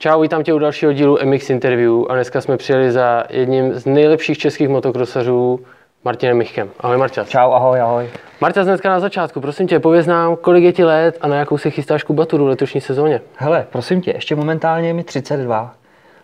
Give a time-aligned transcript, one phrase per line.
[0.00, 3.86] Čau, vítám tě u dalšího dílu MX Interview a dneska jsme přijeli za jedním z
[3.86, 5.60] nejlepších českých motokrosařů,
[6.04, 6.70] Martinem Michkem.
[6.80, 7.24] Ahoj Marta.
[7.24, 8.10] Čau, ahoj, ahoj.
[8.40, 11.58] Marta, hnedka na začátku, prosím tě, pověz nám, kolik je ti let a na jakou
[11.58, 13.20] si chystáš kubaturu v letošní sezóně?
[13.36, 15.74] Hele, prosím tě, ještě momentálně je mi 32,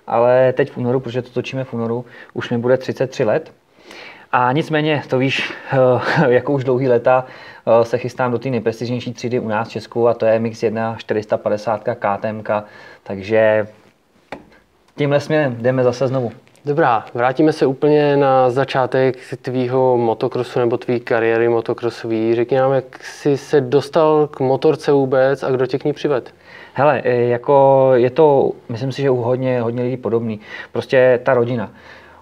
[0.06, 3.52] ale teď v únoru, protože to točíme v únoru, už mi bude 33 let.
[4.32, 5.52] A nicméně, to víš,
[6.28, 7.24] jako už dlouhý leta
[7.66, 10.96] eh, se chystám do té nejprestižnější třídy u nás v Česku a to je MX1
[10.96, 12.42] 450 KTM,
[13.04, 13.66] takže
[14.96, 16.32] tímhle směrem jdeme zase znovu.
[16.64, 22.34] Dobrá, vrátíme se úplně na začátek tvýho motokrosu nebo tvý kariéry motokrosový.
[22.34, 26.34] Řekni nám, jak jsi se dostal k motorce vůbec a kdo tě k ní přived?
[26.74, 30.40] Hele, eh, jako je to, myslím si, že u hodně, hodně lidí podobný.
[30.72, 31.72] Prostě ta rodina.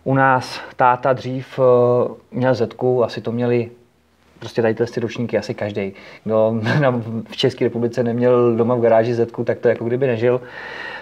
[0.05, 3.71] U nás táta dřív eh, měl zetku, asi to měli
[4.42, 5.92] prostě tady ty ročníky asi každý.
[6.24, 6.55] Kdo
[7.30, 10.40] v České republice neměl doma v garáži zetku, tak to jako kdyby nežil.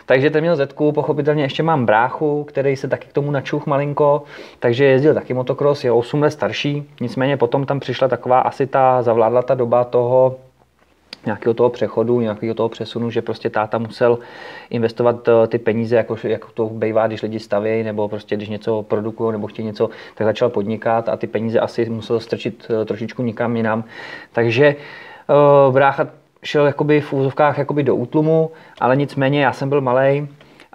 [0.06, 4.22] Takže ten měl zetku, pochopitelně ještě mám bráchu, který se taky k tomu načuch malinko,
[4.58, 9.02] takže jezdil taky motocross, je 8 let starší, nicméně potom tam přišla taková asi ta,
[9.02, 10.36] zavládla ta doba toho,
[11.26, 14.18] nějakého toho přechodu, nějakého toho přesunu, že prostě táta musel
[14.70, 18.82] investovat eh, ty peníze, jako, jako to bývá, když lidi staví, nebo prostě když něco
[18.82, 23.22] produkují, nebo chtějí něco, tak začal podnikat a ty peníze asi musel strčit eh, trošičku
[23.22, 23.84] nikam jinam.
[24.32, 24.76] Takže
[25.70, 26.06] brácha
[26.42, 30.28] šel jakoby v úzovkách jakoby do útlumu, ale nicméně já jsem byl malý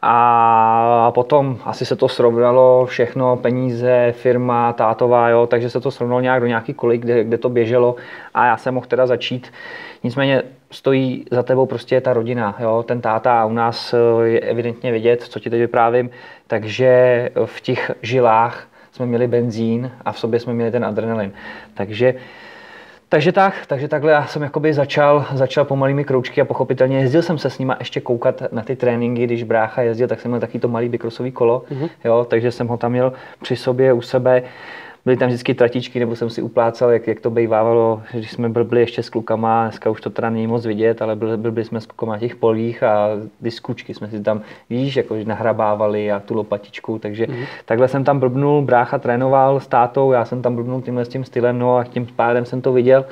[0.08, 6.22] a potom asi se to srovnalo všechno, peníze, firma, tátová, jo, takže se to srovnalo
[6.22, 7.96] nějak do nějaký kolik, kde, kde to běželo
[8.34, 9.52] a já jsem mohl teda začít.
[10.04, 14.92] Nicméně stojí za tebou prostě ta rodina, jo, ten táta u nás eh, je evidentně
[14.92, 16.10] vidět, co ti teď vyprávím,
[16.48, 21.34] takže v těch žilách jsme měli benzín a v sobě jsme měli ten adrenalin.
[21.74, 22.16] Takže
[23.16, 27.38] takže tak, takže takhle já jsem jakoby začal, začal pomalými kroučky a pochopitelně jezdil jsem
[27.38, 30.60] se s nima ještě koukat na ty tréninky, když brácha jezdil, tak jsem měl taky
[30.60, 31.90] to malý bikrosový kolo, mm-hmm.
[32.04, 34.44] jo, takže jsem ho tam měl při sobě u sebe
[35.06, 38.80] byly tam vždycky tratičky, nebo jsem si uplácal, jak, jak to bývávalo, když jsme byli
[38.80, 41.86] ještě s klukama, dneska už to teda není moc vidět, ale byli, byli jsme s
[41.86, 43.10] klukama na těch polích a
[43.44, 47.46] ty skučky jsme si tam, víš, jako nahrabávali a tu lopatičku, takže mm-hmm.
[47.66, 51.24] takhle jsem tam blbnul, brácha trénoval s tátou, já jsem tam blbnul tímhle s tím
[51.24, 53.06] stylem, no a tím pádem jsem to viděl,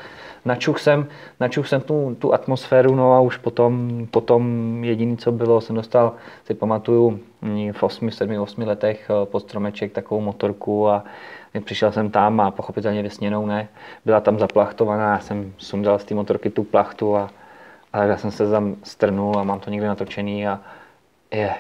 [0.46, 1.08] načuch jsem,
[1.40, 4.44] načuch jsem tu, tu atmosféru, no a už potom, potom
[4.84, 6.14] jediný, co bylo, jsem dostal,
[6.46, 7.20] si pamatuju,
[7.72, 11.04] v 8, 7, 8 letech eh, pod stromeček takovou motorku a
[11.62, 13.68] Přišel jsem tam a pochopitelně vysněnou ne.
[14.06, 17.30] Byla tam zaplachtovaná, já jsem sundal z té motorky tu plachtu a,
[17.94, 20.60] a já jsem se tam strnul a mám to někde natočený a
[21.32, 21.54] je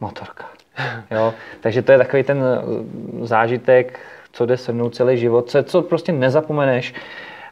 [0.00, 0.44] motorka.
[1.10, 1.34] Jo?
[1.60, 4.00] Takže to je takový ten eh, zážitek,
[4.32, 6.94] co jde se mnou celý život, co, co prostě nezapomeneš.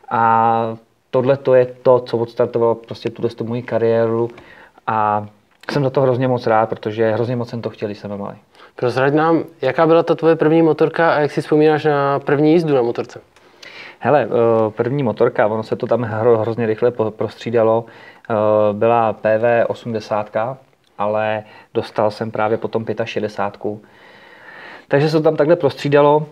[0.08, 0.76] A
[1.10, 4.30] tohle to je to, co odstartovalo prostě tuto tu moji kariéru
[4.86, 5.26] a
[5.70, 8.18] jsem za to hrozně moc rád, protože hrozně moc jsem to chtěl, když jsem byl
[8.18, 8.38] malý.
[8.76, 12.74] Prozrať nám, jaká byla ta tvoje první motorka a jak si vzpomínáš na první jízdu
[12.74, 13.20] na motorce?
[13.98, 17.84] Hele, eh, první motorka, ono se to tam hro, hrozně rychle prostřídalo,
[18.30, 18.34] eh,
[18.72, 20.56] byla PV80,
[20.98, 21.44] ale
[21.74, 23.80] dostal jsem právě potom 65.
[24.88, 26.26] Takže se to tam takhle prostřídalo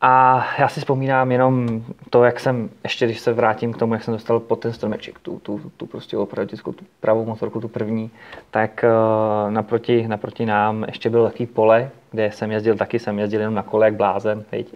[0.00, 4.04] a já si vzpomínám jenom to, jak jsem, ještě když se vrátím k tomu, jak
[4.04, 8.10] jsem dostal pod ten stromeček, tu, tu, tu prostě opravdu tu pravou motorku, tu první,
[8.50, 13.40] tak uh, naproti, naproti nám ještě byl takový pole, kde jsem jezdil taky, jsem jezdil
[13.40, 14.74] jenom na kole jak blázen, veď.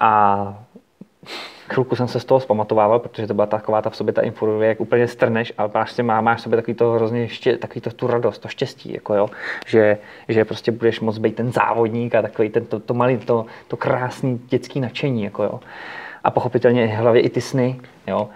[0.00, 0.64] A
[1.70, 4.68] chvilku jsem se z toho zpamatovával, protože to byla taková ta v sobě ta informově,
[4.68, 7.90] jak úplně strneš, ale prostě má, máš v sobě takový to hrozně ště, takový to,
[7.90, 9.30] tu radost, to štěstí, jako jo,
[9.66, 9.98] že,
[10.28, 13.76] že prostě budeš moct být ten závodník a takový ten, to, to malý, to, to
[13.76, 15.60] krásný dětský nadšení, jako jo.
[16.24, 18.28] A pochopitelně hlavě i ty sny, jo.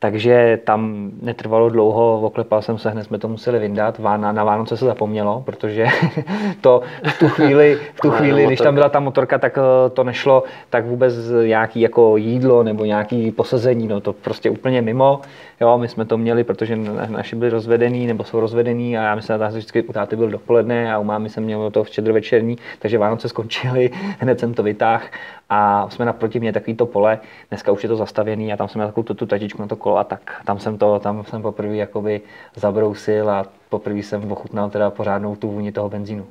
[0.00, 3.98] Takže tam netrvalo dlouho, oklepal jsem se, hned jsme to museli vyndat.
[3.98, 5.86] Na, na Vánoce se zapomnělo, protože
[6.60, 10.04] to v tu chvíli, v tu chvíli když tam byla ta motorka, tak eh, to
[10.04, 11.14] nešlo tak vůbec
[11.46, 15.20] nějaký jako jídlo nebo nějaký posazení, no to prostě úplně mimo.
[15.60, 16.76] Jo, my jsme to měli, protože
[17.08, 20.94] naši byli rozvedení nebo jsou rozvedení a já myslím, že vždycky u táty byl dopoledne
[20.94, 25.04] a u mámy jsem měl to večerní, takže Vánoce skončily, hned jsem to vytáhl
[25.48, 27.18] a jsme naproti mě takový to pole,
[27.48, 29.76] dneska už je to zastavěný a tam jsem měl takovou tu, tu tatičku na to
[29.76, 32.20] kolo a tak tam jsem to, tam jsem poprvé jakoby
[32.56, 36.26] zabrousil a poprvé jsem ochutnal teda pořádnou tu vůni toho benzínu.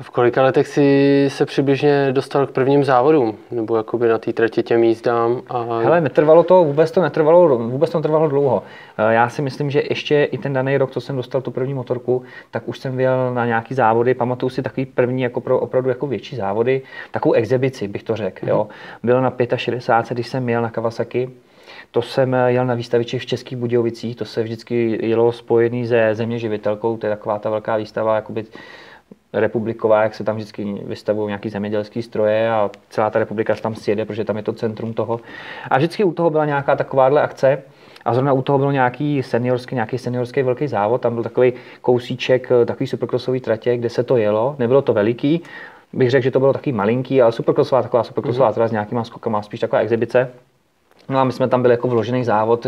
[0.00, 3.36] V kolika letech si se přibližně dostal k prvním závodům?
[3.50, 5.42] Nebo jakoby na té trati těm jízdám?
[5.48, 5.78] A...
[5.78, 8.62] Hele, netrvalo to, vůbec to netrvalo, vůbec to netrvalo dlouho.
[8.98, 11.74] Eh, já si myslím, že ještě i ten daný rok, co jsem dostal tu první
[11.74, 14.14] motorku, tak už jsem vyjel na nějaký závody.
[14.14, 18.46] Pamatuju si takový první jako pro opravdu jako větší závody, takovou exibici bych to řekl.
[18.46, 18.48] Mm-hmm.
[18.48, 18.68] Jo.
[19.02, 21.30] Bylo na 65, když jsem měl na Kawasaki
[21.90, 26.38] to jsem jel na výstaviči v Českých Budějovicích, to se vždycky jelo spojený se země
[26.38, 28.44] živitelkou, to je taková ta velká výstava, jakoby
[29.32, 33.74] republiková, jak se tam vždycky vystavují nějaký zemědělský stroje a celá ta republika se tam
[33.74, 35.20] sjede, protože tam je to centrum toho.
[35.70, 37.62] A vždycky u toho byla nějaká takováhle akce,
[38.04, 42.48] a zrovna u toho byl nějaký seniorský, nějaký seniorský velký závod, tam byl takový kousíček,
[42.66, 45.42] takový supercrossový tratě, kde se to jelo, nebylo to veliký,
[45.92, 48.68] bych řekl, že to bylo taky malinký, ale supercrossová, taková supercrossová mm-hmm.
[48.68, 50.30] s nějakýma skokama, spíš taková exibice.
[51.08, 52.66] No a my jsme tam byli jako vložený závod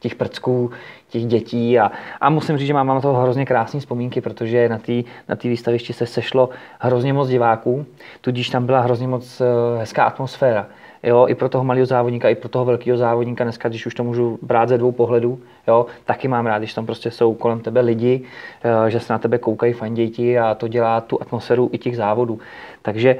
[0.00, 0.70] těch prcků,
[1.14, 4.78] těch dětí a, a musím říct, že mám na to hrozně krásné vzpomínky, protože na
[4.78, 4.92] té
[5.28, 6.48] na výstavišti se sešlo
[6.78, 7.86] hrozně moc diváků,
[8.20, 9.44] tudíž tam byla hrozně moc eh,
[9.78, 10.66] hezká atmosféra.
[11.02, 14.04] Jo, i pro toho malého závodníka, i pro toho velkého závodníka dneska, když už to
[14.04, 15.38] můžu brát ze dvou pohledů,
[15.68, 18.22] jo, taky mám rád, když tam prostě jsou kolem tebe lidi,
[18.64, 22.38] eh, že se na tebe koukají fanděti a to dělá tu atmosféru i těch závodů.
[22.82, 23.16] Takže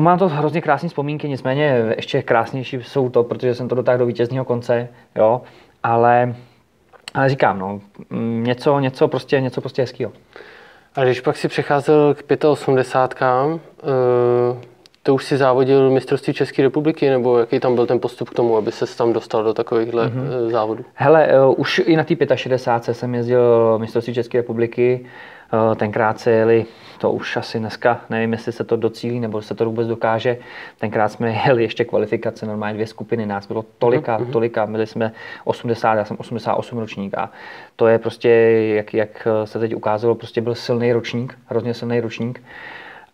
[0.00, 4.06] Mám to hrozně krásné vzpomínky, nicméně ještě krásnější jsou to, protože jsem to dotáhl do
[4.06, 5.42] vítězního konce, jo,
[5.82, 6.34] ale,
[7.14, 7.80] ale říkám, no,
[8.10, 10.12] mm, něco, něco prostě, něco prostě hezkého.
[10.94, 13.58] A když pak si přecházel k 85, uh,
[14.60, 14.66] eh,
[15.02, 18.56] to už si závodil mistrovství České republiky, nebo jaký tam byl ten postup k tomu,
[18.56, 20.50] aby se tam dostal do takovýchhle mm-hmm.
[20.50, 20.84] závodů?
[20.94, 25.06] Hele, uh, už i na té 65 jsem jezdil mistrovství České republiky,
[25.76, 26.66] tenkrát se jeli
[26.98, 30.38] to už asi dneska, nevím, jestli se to docílí, nebo se to vůbec dokáže.
[30.78, 34.30] Tenkrát jsme jeli ještě kvalifikace, normálně dvě skupiny, nás bylo tolika, mm-hmm.
[34.30, 35.12] tolika, byli jsme
[35.44, 37.30] 80, já jsem 88 ročník a
[37.76, 38.28] to je prostě,
[38.74, 42.42] jak, jak se teď ukázalo, prostě byl silný ročník, hrozně silný ročník.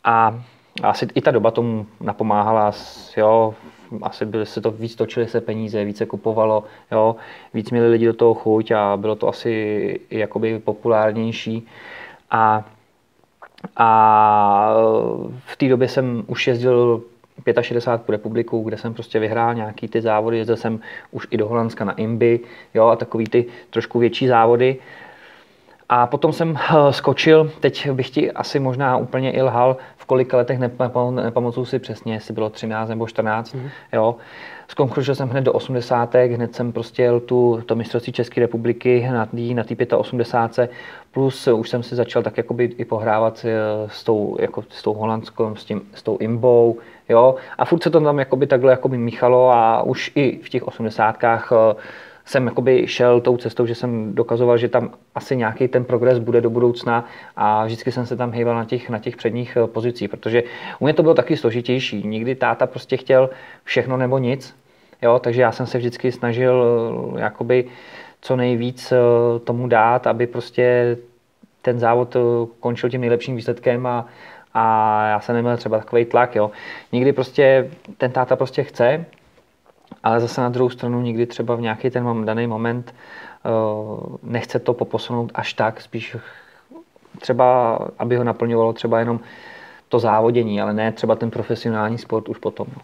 [0.04, 0.40] A
[0.82, 2.72] asi i ta doba tomu napomáhala,
[3.16, 3.54] jo,
[4.02, 7.16] asi byly se to víc točily se peníze, více kupovalo, jo,
[7.54, 11.66] víc měli lidi do toho chuť a bylo to asi jakoby populárnější.
[12.34, 12.64] A
[13.76, 14.74] a
[15.46, 17.02] v té době jsem už jezdil
[17.60, 21.84] 65 republiku, kde jsem prostě vyhrál nějaký ty závody, jezdil jsem už i do Holandska
[21.84, 22.40] na Imby,
[22.74, 24.76] jo, a takový ty trošku větší závody.
[25.88, 30.36] A potom jsem eh, skočil, teď bych ti asi možná úplně i lhal, v kolika
[30.36, 30.58] letech,
[31.10, 33.70] nepamatuju si přesně, jestli bylo 13 nebo 14, mm-hmm.
[33.92, 34.16] jo.
[34.68, 36.14] Skonkuřil jsem hned do 80.
[36.14, 40.70] hned jsem prostě jel tu, to mistrovství České republiky na tý, na tý 85.
[41.14, 44.94] Plus už jsem si začal tak jakoby i pohrávat eh, s tou, jako, s tou
[44.94, 46.78] holandskou, s, tím, s tou imbou,
[47.08, 47.34] jo.
[47.58, 51.16] A furt se to tam jakoby takhle jakoby míchalo a už i v těch 80
[52.24, 56.40] jsem jakoby šel tou cestou, že jsem dokazoval, že tam asi nějaký ten progres bude
[56.40, 57.04] do budoucna
[57.36, 60.42] a vždycky jsem se tam hýbal na těch, na těch předních eh, pozicích, protože
[60.78, 62.06] u mě to bylo taky složitější.
[62.06, 63.30] Nikdy táta prostě chtěl
[63.64, 64.56] všechno nebo nic,
[65.02, 66.64] jo, takže já jsem se vždycky snažil
[67.16, 67.64] eh, jakoby
[68.24, 68.98] co nejvíc eh,
[69.44, 70.96] tomu dát, aby prostě
[71.62, 72.16] ten závod
[72.60, 74.06] končil tím nejlepším výsledkem a,
[74.54, 76.50] a já jsem neměl třeba takový tlak, jo.
[76.92, 79.04] Nikdy prostě ten táta prostě chce,
[80.02, 82.94] ale zase na druhou stranu nikdy třeba v nějaký ten daný moment
[83.44, 86.16] uh, nechce to poposunout až tak, spíš
[87.20, 89.20] třeba, aby ho naplňovalo třeba jenom
[89.88, 92.66] to závodění, ale ne třeba ten profesionální sport už potom.
[92.76, 92.82] No.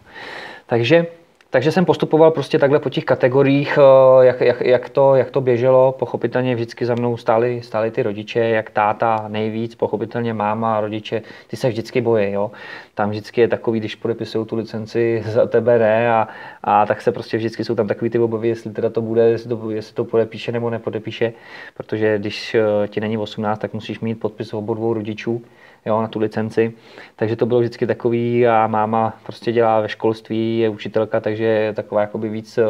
[0.65, 1.07] Takže
[1.51, 5.41] takže jsem postupoval prostě takhle po těch kategoriích, eh, jak, jak, jak, to, jak to
[5.41, 5.91] běželo.
[5.91, 11.57] Pochopitelně vždycky za mnou stáli, stáli ty rodiče, jak táta nejvíc, pochopitelně máma, rodiče, ty
[11.57, 12.31] se vždycky bojí.
[12.31, 12.51] Jo?
[12.95, 16.27] Tam vždycky je takový, když podepisují tu licenci za tebe ne a,
[16.63, 19.49] a tak se prostě vždycky jsou tam takový ty obavy, jestli teda to bude, jestli
[19.49, 21.33] to, jestli to podepíše nebo nepodepíše,
[21.77, 25.41] protože když eh, ti není 18, tak musíš mít podpis obou dvou rodičů
[25.85, 26.73] jo, na tu licenci.
[27.15, 31.73] Takže to bylo vždycky takový a máma prostě dělá ve školství, je učitelka, takže je
[31.73, 32.65] taková jakoby víc, eh,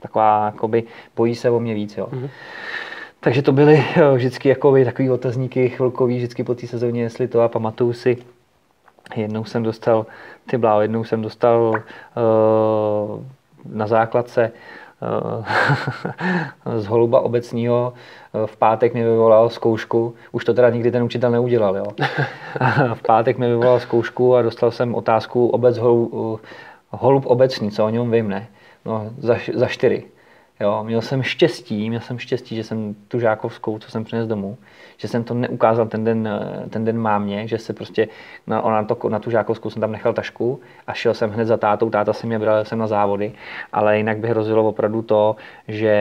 [0.00, 0.84] taková jakoby
[1.16, 2.08] bojí se o mě víc, jo.
[2.12, 2.28] Mm-hmm.
[3.20, 7.40] Takže to byly eh, vždycky jakoby takový otazníky chvilkový, vždycky po té sezóně, jestli to
[7.40, 8.16] a pamatuju si,
[9.16, 10.06] jednou jsem dostal,
[10.46, 13.24] ty bláho, jednou jsem dostal uh,
[13.64, 14.52] na základce
[16.76, 17.92] z holuba obecního
[18.46, 21.86] v pátek mi vyvolal zkoušku, už to teda nikdy ten učitel neudělal, jo.
[22.94, 26.40] v pátek mi vyvolal zkoušku a dostal jsem otázku obec holub,
[26.90, 28.46] holub obecný, co o něm vím, ne?
[28.84, 30.13] No, za, za čtyři.
[30.60, 34.56] Jo, měl jsem štěstí, měl jsem štěstí, že jsem tu žákovskou, co jsem přinesl domů,
[34.96, 36.28] že jsem to neukázal ten den,
[36.70, 38.08] ten den mámě, že se prostě
[38.46, 41.56] na, na, to, na tu žákovskou jsem tam nechal tašku a šel jsem hned za
[41.56, 43.32] tátou, táta si mě bral jsem na závody,
[43.72, 45.36] ale jinak by hrozilo opravdu to,
[45.68, 45.94] že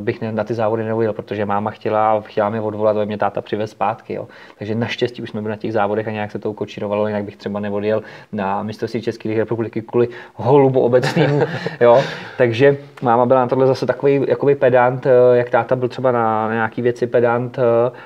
[0.00, 3.70] bych na ty závody neujel, protože máma chtěla, chtěla mě odvolat, aby mě táta přivez
[3.70, 4.14] zpátky.
[4.14, 4.28] Jo.
[4.58, 7.36] Takže naštěstí už jsme byli na těch závodech a nějak se to ukočírovalo, jinak bych
[7.36, 11.42] třeba neodjel na mistrovství České republiky kvůli holubu obecnému.
[11.80, 12.02] jo.
[12.38, 16.52] Takže máma byla na tohle zase takový jakoby pedant, jak táta byl třeba na, na
[16.52, 17.58] nějaký věci pedant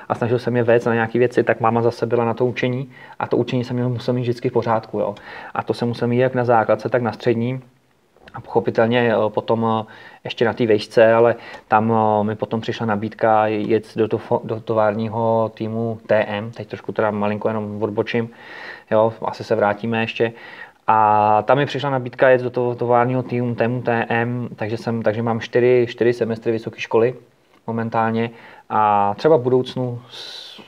[0.08, 2.90] a snažil se mě vést na nějaké věci, tak máma zase byla na to učení
[3.18, 5.00] a to učení jsem měl musel mít vždycky v pořádku.
[5.00, 5.14] Jo.
[5.54, 7.60] A to jsem musel mít jak na základce, tak na střední.
[8.34, 9.92] A pochopitelně eh, potom eh,
[10.24, 11.34] ještě na té vejšce, ale
[11.68, 16.92] tam eh, mi potom přišla nabídka jet do, to, do továrního týmu TM, teď trošku
[16.92, 18.30] teda malinko jenom odbočím,
[18.90, 20.32] jo, asi se vrátíme ještě.
[20.92, 25.22] A tam mi přišla nabídka jet do toho továrního týmu, týmu TM, takže, jsem, takže
[25.22, 27.14] mám čtyři, čtyři semestry vysoké školy
[27.66, 28.30] momentálně
[28.70, 30.00] a třeba v budoucnu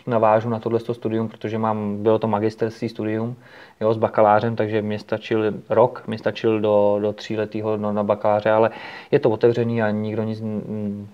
[0.07, 3.37] navážu na tohle studium, protože mám, bylo to magisterský studium
[3.81, 8.51] jo, s bakalářem, takže mi stačil rok, mi stačil do, do tříletého no, na bakaláře,
[8.51, 8.71] ale
[9.11, 10.43] je to otevřený a nikdo nic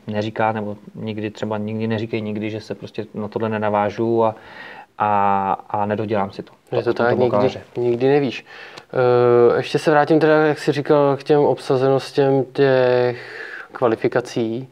[0.07, 4.35] neříká, nebo nikdy třeba nikdy neříkej nikdy, že se prostě na tohle nenavážu a,
[4.99, 6.53] a, a nedodělám si to.
[6.77, 8.45] Je to tak, nikdy, nikdy nevíš.
[8.93, 14.69] Uh, ještě se vrátím teda, jak jsi říkal, k těm obsazenostem těch kvalifikací.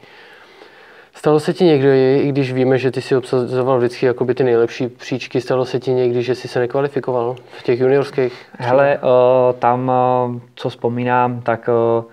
[1.14, 4.88] Stalo se ti někdy, i když víme, že ty si obsazoval vždycky jakoby ty nejlepší
[4.88, 8.46] příčky, stalo se ti někdy, že jsi se nekvalifikoval v těch juniorských?
[8.58, 9.92] Hele, uh, tam,
[10.34, 12.04] uh, co vzpomínám, tak uh,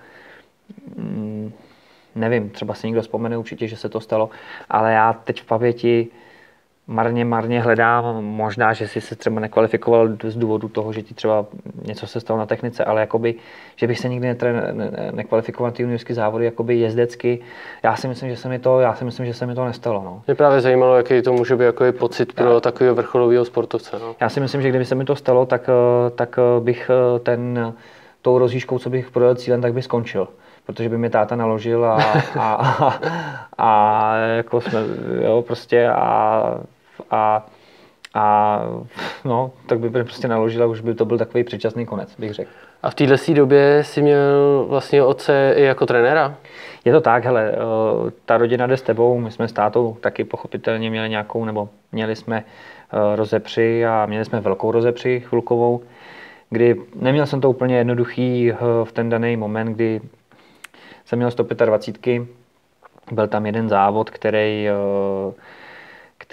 [2.14, 4.30] nevím, třeba si někdo vzpomene určitě, že se to stalo,
[4.70, 6.08] ale já teď v paměti
[6.86, 11.46] marně, marně hledám, možná, že jsi se třeba nekvalifikoval z důvodu toho, že ti třeba
[11.82, 13.34] něco se stalo na technice, ale jakoby,
[13.76, 17.38] že bych se nikdy netre, ne, nekvalifikoval na ty juniorské závody jakoby jezdecky.
[17.82, 20.02] Já si myslím, že se mi to, já si myslím, že se mi to nestalo.
[20.04, 20.22] No.
[20.26, 23.98] Mě právě zajímalo, jaký to může být jako pocit pro já, takového vrcholového sportovce.
[23.98, 24.16] No.
[24.20, 25.70] Já si myslím, že kdyby se mi to stalo, tak,
[26.14, 26.90] tak bych
[27.22, 27.74] ten,
[28.22, 30.28] tou rozjížkou, co bych projel cílem, tak bych skončil
[30.66, 32.02] protože by mi táta naložil a,
[32.38, 33.00] a, a,
[33.58, 34.80] a jako jsme,
[35.24, 36.58] jo, prostě a
[37.10, 37.46] a,
[38.14, 38.60] a
[39.24, 42.50] no, tak by prostě naložila, už by to byl takový předčasný konec, bych řekl.
[42.82, 46.34] A v téhle době si měl vlastně otce i jako trenéra?
[46.84, 50.24] Je to tak, hele, eh, ta rodina jde s tebou, my jsme s tátou taky
[50.24, 55.82] pochopitelně měli nějakou, nebo měli jsme eh, rozepři a měli jsme velkou rozepři chvilkovou,
[56.50, 60.00] kdy neměl jsem to úplně jednoduchý eh, v ten daný moment, kdy
[61.04, 62.22] jsem měl 125,
[63.12, 64.68] byl tam jeden závod, který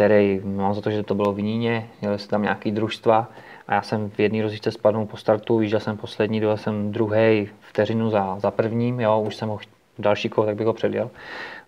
[0.01, 3.27] který mám za to, že to bylo v Níně, měli se tam nějaký družstva
[3.67, 7.50] a já jsem v jedné rozjížďce spadnul po startu, vyjížděl jsem poslední, dojel jsem druhý
[7.60, 9.60] vteřinu za, za prvním, jo, už jsem ho
[10.00, 11.10] další kolo, tak bych ho předjel.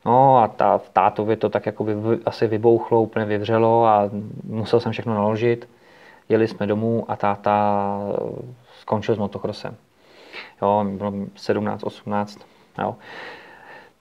[0.05, 1.93] No a ta, v tátově to tak jako by,
[2.25, 4.09] asi vybouchlo, úplně vyvřelo a
[4.43, 5.69] musel jsem všechno naložit.
[6.29, 7.99] Jeli jsme domů a táta
[8.79, 9.75] skončil s motokrosem.
[10.61, 12.39] Jo, bylo 17, 18,
[12.79, 12.95] jo.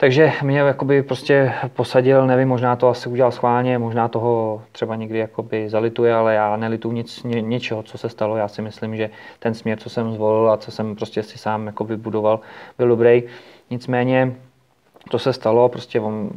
[0.03, 5.19] Takže mě jakoby prostě posadil, nevím, možná to asi udělal schválně, možná toho třeba někdy
[5.19, 8.37] jakoby zalituje, ale já nelitu nic, ně, něčeho, co se stalo.
[8.37, 11.67] Já si myslím, že ten směr, co jsem zvolil a co jsem prostě si sám
[11.67, 12.41] jakoby budoval,
[12.79, 13.23] byl dobrý.
[13.71, 14.35] Nicméně
[15.11, 16.31] to se stalo, prostě on,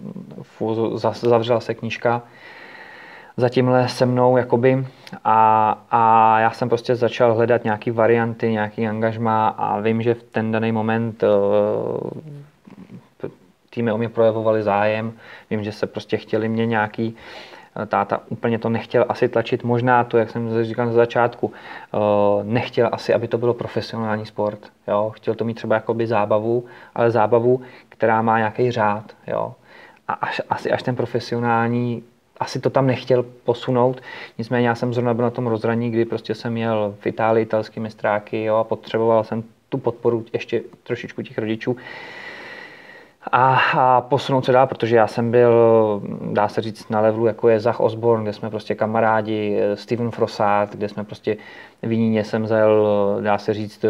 [1.11, 2.21] zavřela se knížka
[3.37, 4.87] za tímhle se mnou jakoby
[5.23, 10.23] a, a já jsem prostě začal hledat nějaké varianty, nějaký angažma a vím, že v
[10.23, 11.23] ten daný moment
[13.75, 15.13] týmy o mě projevovali zájem,
[15.49, 20.03] vím, že se prostě chtěli mě nějaký eh, táta úplně to nechtěl asi tlačit, možná
[20.03, 21.97] to, jak jsem říkal na začátku, eh,
[22.43, 25.11] nechtěl asi, aby to bylo profesionální sport, jo?
[25.15, 26.65] chtěl to mít třeba jakoby zábavu,
[26.95, 29.55] ale zábavu, která má nějaký řád, jo?
[30.07, 32.03] a až, asi až ten profesionální
[32.37, 34.01] asi to tam nechtěl posunout,
[34.37, 37.79] nicméně já jsem zrovna byl na tom rozhraní, kdy prostě jsem měl v Itálii italský
[37.79, 41.77] mistráky jo, a potřeboval jsem tu podporu ještě trošičku těch rodičů,
[43.31, 45.51] a, a posunout se dál, protože já jsem byl,
[46.31, 50.75] dá se říct, na levelu, jako je Zach Osborne, kde jsme prostě kamarádi, Steven Frossard,
[50.75, 51.37] kde jsme prostě
[51.81, 52.87] v Jiníně jsem zel,
[53.21, 53.85] dá se říct,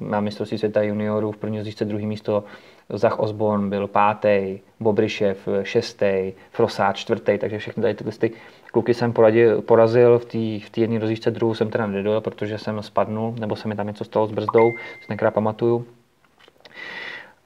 [0.00, 2.44] na mistrovství světa juniorů v první rozličce druhý místo
[2.88, 8.30] Zach Osborne byl pátý, Bobrišev šestý, Frossard čtvrtý, takže všechny tady tyhle ty
[8.72, 12.82] kluky jsem poradil, porazil, v té v jedné rozličce druhou jsem teda nedojel, protože jsem
[12.82, 15.86] spadnul, nebo se mi tam něco stalo s brzdou, si nekrát pamatuju.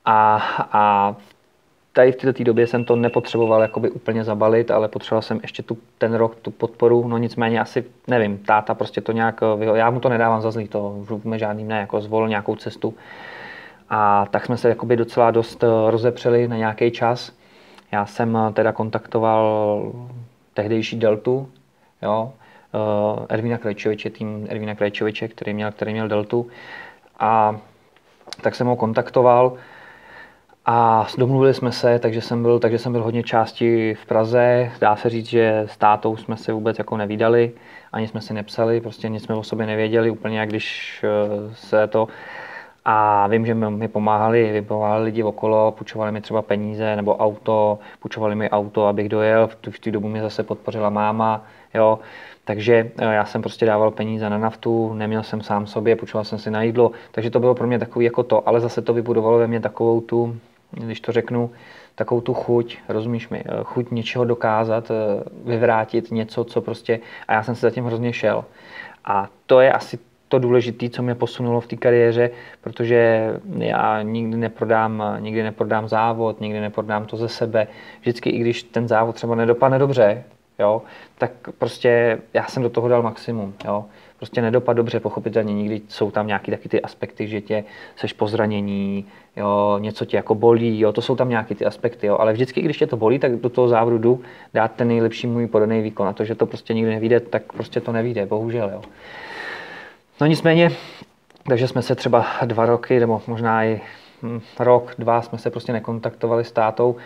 [0.05, 0.43] A,
[0.73, 1.15] a
[1.93, 5.79] tady v této době jsem to nepotřeboval jakoby úplně zabalit, ale potřeboval jsem ještě tu,
[5.99, 9.41] ten rok tu podporu, no nicméně asi, nevím, táta prostě to nějak,
[9.75, 12.95] já mu to nedávám za zlý, to vůbec žádným ne, jako zvolil nějakou cestu.
[13.91, 17.33] A tak jsme se jakoby docela dost eh, rozepřeli na nějaký čas.
[17.93, 19.93] Já jsem eh, teda kontaktoval
[20.55, 21.49] tehdejší Deltu,
[22.03, 22.33] jo,
[22.75, 26.47] eh, Ervina Krajčoviče, tým Ervina Krajčoviče, který měl, který měl Deltu.
[27.19, 27.57] A
[28.41, 29.53] tak jsem ho kontaktoval,
[30.67, 34.73] a domluvili jsme se, takže jsem byl, takže jsem byl hodně části v Praze.
[34.81, 37.53] Dá se říct, že s tátou jsme se vůbec jako nevídali,
[37.93, 41.87] ani jsme si nepsali, prostě nic jsme o sobě nevěděli, úplně jak když eh, se
[41.87, 42.09] to...
[42.87, 48.35] A vím, že mi pomáhali, vypomáhali lidi okolo, půjčovali mi třeba peníze nebo auto, půjčovali
[48.35, 49.47] mi auto, abych dojel.
[49.47, 51.45] V tu, v tu dobu mě zase podpořila máma,
[51.75, 51.99] jo.
[52.45, 56.39] Takže eh, já jsem prostě dával peníze na naftu, neměl jsem sám sobě, půjčoval jsem
[56.39, 59.39] si na jídlo, takže to bylo pro mě takový jako to, ale zase to vybudovalo
[59.39, 60.37] ve mně takovou tu,
[60.75, 61.51] když to řeknu,
[61.95, 64.95] takovou tu chuť, rozumíš mi, eh, chuť něčeho dokázat, eh,
[65.45, 68.45] vyvrátit něco, co prostě, a já jsem si zatím hrozně šel.
[69.05, 74.37] A to je asi to důležité, co mě posunulo v té kariéře, protože já nikdy
[74.37, 77.67] neprodám, nikdy neprodám závod, nikdy neprodám to ze sebe.
[78.01, 80.25] Vždycky, i když ten závod třeba nedopadne dobře,
[80.59, 80.83] jo,
[81.19, 83.55] tak prostě já jsem do toho dal maximum.
[83.65, 83.85] Jo.
[84.25, 87.65] Prostě nedopad dobře, pochopitelně nikdy jsou tam nějaké taky ty aspekty, že tě
[87.97, 92.07] seš po zranění, jo, něco tě jako bolí, jo, to jsou tam nějaké ty aspekty,
[92.07, 94.21] jo, ale vždycky, když tě to bolí, tak do toho závodu jdu
[94.55, 96.09] dát ten nejlepší můj podaný výkon.
[96.09, 98.71] A to, že to prostě nikdy nevíde, tak prostě to nevíde, bohužel.
[98.71, 98.83] Jo.
[100.21, 100.71] No nicméně,
[101.49, 103.81] takže jsme se třeba dva roky, nebo možná i
[104.23, 106.97] hm, rok, dva jsme se prostě nekontaktovali s tátou.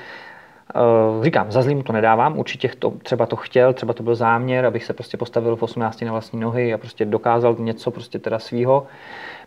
[0.74, 4.66] Uh, říkám, za zlým to nedávám, určitě to, třeba to chtěl, třeba to byl záměr,
[4.66, 8.38] abych se prostě postavil v 18 na vlastní nohy a prostě dokázal něco prostě teda
[8.38, 8.86] svýho.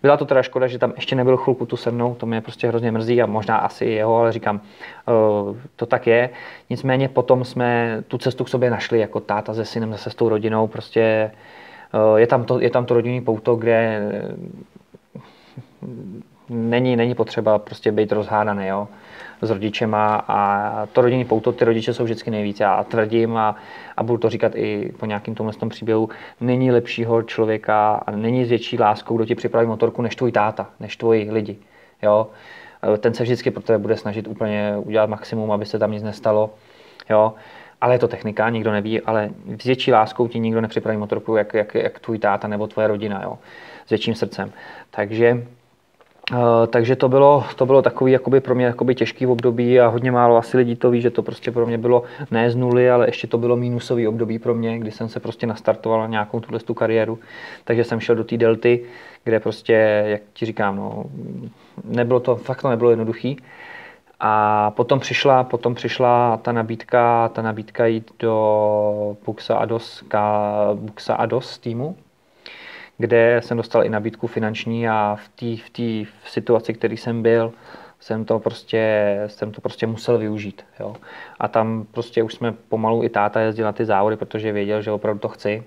[0.01, 2.67] Byla to teda škoda, že tam ještě nebyl chvilku tu se mnou, to mě prostě
[2.67, 4.61] hrozně mrzí a možná asi jeho, ale říkám,
[5.07, 6.29] uh, to tak je.
[6.69, 10.29] Nicméně potom jsme tu cestu k sobě našli jako táta se synem, zase s tou
[10.29, 11.31] rodinou, prostě
[12.11, 14.11] uh, je tam to, je tam to rodinný pouto, kde
[16.51, 18.87] není, není potřeba prostě být rozhádaný, jo
[19.41, 22.59] s rodičema a to rodinný pouto, ty rodiče jsou vždycky nejvíc.
[22.59, 23.55] Já tvrdím a,
[23.97, 26.09] a budu to říkat i po nějakým tomhle tom příběhu,
[26.41, 30.69] není lepšího člověka a není s větší láskou, kdo ti připraví motorku, než tvůj táta,
[30.79, 31.57] než tvoji lidi.
[32.01, 32.27] Jo?
[32.97, 36.49] Ten se vždycky pro tebe bude snažit úplně udělat maximum, aby se tam nic nestalo.
[37.09, 37.33] Jo?
[37.81, 39.29] ale je to technika, nikdo neví, ale
[39.61, 43.21] s větší láskou ti nikdo nepřipraví motorku, jak, jak, jak tvůj táta nebo tvoje rodina,
[43.23, 43.37] jo?
[43.85, 44.51] s větším srdcem.
[44.91, 45.43] Takže
[46.67, 50.37] takže to bylo, to bylo takový jakoby pro mě jakoby těžký období a hodně málo
[50.37, 53.27] asi lidí to ví, že to prostě pro mě bylo ne z nuly, ale ještě
[53.27, 56.73] to bylo mínusový období pro mě, kdy jsem se prostě nastartoval na nějakou tuhle tu
[56.73, 57.19] kariéru.
[57.63, 58.85] Takže jsem šel do té delty,
[59.23, 61.03] kde prostě, jak ti říkám, no,
[61.83, 63.37] nebylo to, fakt to nebylo jednoduchý.
[64.19, 70.03] A potom přišla, potom přišla ta nabídka, ta nabídka jít do Buxa Ados,
[70.73, 71.95] Buxa Ados týmu,
[73.01, 77.53] kde jsem dostal i nabídku finanční a v té v tý, situaci, který jsem byl,
[77.99, 78.81] jsem to prostě,
[79.27, 80.65] jsem to prostě musel využít.
[80.79, 80.95] Jo.
[81.39, 84.91] A tam prostě už jsme pomalu i táta jezdil na ty závody, protože věděl, že
[84.91, 85.63] opravdu to chci.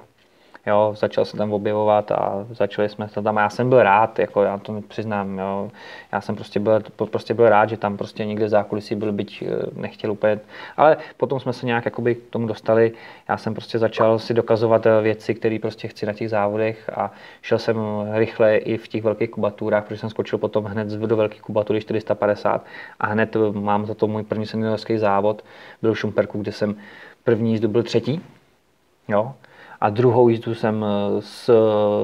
[0.67, 3.37] Jo, začal se tam objevovat a začali jsme se tam.
[3.37, 5.71] Já jsem byl rád, jako já to přiznám, jo.
[6.13, 9.81] Já jsem prostě byl, prostě byl rád, že tam prostě někde zákulisí byl, byť eh,
[9.81, 10.41] nechtěl úplně.
[10.77, 12.93] Ale potom jsme se nějak jakoby k tomu dostali.
[13.29, 17.13] Já jsem prostě začal si dokazovat eh, věci, které prostě chci na těch závodech a
[17.43, 17.77] šel jsem
[18.13, 22.65] rychle i v těch velkých kubaturách, protože jsem skočil potom hned do velkých kubatury 450
[23.01, 25.45] a hned eh, mám za to můj první seniorský závod.
[25.83, 26.77] Byl v Šumperku, kde jsem
[27.25, 28.21] první jízdu byl třetí.
[29.09, 29.35] Jo,
[29.85, 31.51] a druhou jízdu jsem eh, s,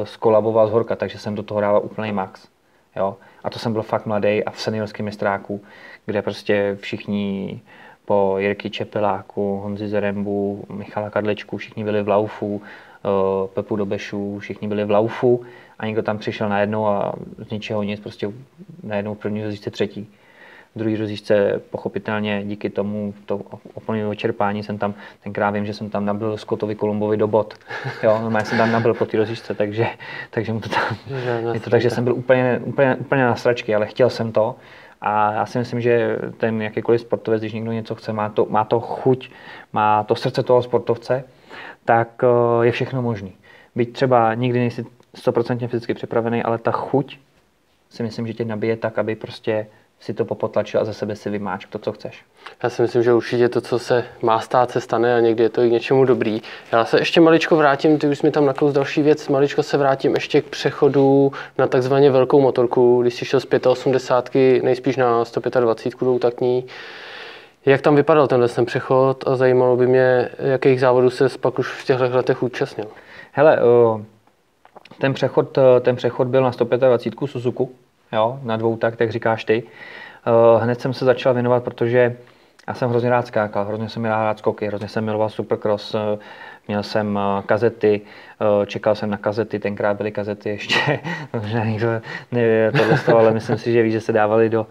[0.05, 2.49] skolaboval z horka, takže jsem do toho dával úplný max.
[2.97, 3.17] Jo?
[3.45, 5.61] A to jsem byl fakt mladý a v seniorském mistráku,
[6.07, 7.61] kde prostě všichni
[8.05, 14.69] po Jirky Čepeláku, Honzi Zerembu, Michala Kadlečku, všichni byli v laufu, eh, Pepu Dobešu, všichni
[14.69, 15.43] byli v laufu
[15.79, 18.33] a někdo tam přišel najednou a z ničeho nic, prostě
[18.83, 20.09] najednou první zjistit třetí
[20.75, 23.41] v druhé rozjížďce pochopitelně díky tomu to
[23.75, 27.55] oplněnému čerpání jsem tam, tenkrát vím, že jsem tam nabil Scottovi Kolumbovi do bod.
[28.03, 29.87] Jo, normálně jsem tam nabil po té rozjížďce, takže,
[30.31, 30.97] takže mu to tam,
[31.53, 34.57] je to tak, že jsem byl úplně, úplně, úplně na stračky, ale chtěl jsem to.
[35.01, 38.65] A já si myslím, že ten jakýkoliv sportovec, když někdo něco chce, má to, má
[38.65, 39.31] to chuť,
[39.73, 41.25] má to srdce toho sportovce,
[41.85, 43.33] tak eh, je všechno možný.
[43.75, 44.85] Byť třeba nikdy nejsi
[45.17, 47.19] 100% fyzicky připravený, ale ta chuť
[47.91, 49.67] si myslím, že tě nabije tak, aby prostě
[50.01, 52.25] si to popotlačil a ze sebe si vymáč to, co chceš.
[52.63, 55.49] Já si myslím, že určitě to, co se má stát, se stane a někdy je
[55.49, 56.43] to i k něčemu dobrý.
[56.73, 60.15] Já se ještě maličko vrátím, ty už mi tam naklous další věc, maličko se vrátím
[60.15, 65.99] ještě k přechodu na takzvaně velkou motorku, když jsi šel z 85 nejspíš na 125
[66.01, 66.65] dvoutaktní.
[67.67, 71.69] Jak tam vypadal tenhle ten přechod a zajímalo by mě, jakých závodů se pak už
[71.69, 72.87] v těchto letech účastnil?
[73.33, 73.59] Hele,
[74.99, 77.71] ten přechod, ten přechod byl na 125 Suzuku,
[78.13, 79.63] jo, na dvou tak, tak říkáš ty.
[79.63, 82.17] Uh, hned jsem se začal věnovat, protože
[82.69, 86.01] já jsem hrozně rád skákal, hrozně jsem rád, rád skoky, hrozně jsem miloval supercross, uh,
[86.69, 88.01] měl jsem uh, kazety,
[88.67, 91.01] čekal jsem na kazety, tenkrát byly kazety ještě,
[91.33, 91.89] možná nikdo
[92.33, 94.67] neví tohle, ale myslím si, že ví, že se dávali do,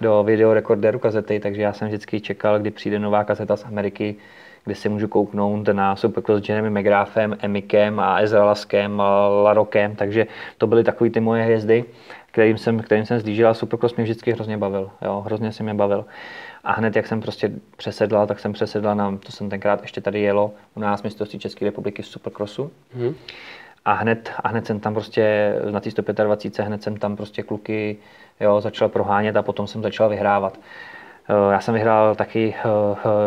[0.00, 4.16] do videorekorderu kazety, takže já jsem vždycky čekal, kdy přijde nová kazeta z Ameriky,
[4.64, 9.96] kde si můžu kouknout na Supercross s Jeremy McGrathem, Emikem a Ezra Laskem, a Larokem,
[9.96, 10.26] takže
[10.58, 11.84] to byly takové ty moje hvězdy.
[12.30, 15.74] Kterým jsem, kterým jsem zlížil a Supercross mě vždycky hrozně bavil, jo, hrozně se mě
[15.74, 16.04] bavil.
[16.64, 20.20] A hned, jak jsem prostě přesedlal, tak jsem přesedlal na, to jsem tenkrát ještě tady
[20.20, 22.70] jelo u nás mistrovství České republiky v Supercrossu.
[22.94, 23.14] Hmm.
[23.84, 27.96] A hned, a hned jsem tam prostě na té 125, hned jsem tam prostě kluky
[28.40, 30.58] jo, začal prohánět a potom jsem začal vyhrávat.
[31.28, 32.62] Eh, já jsem vyhrál taky eh,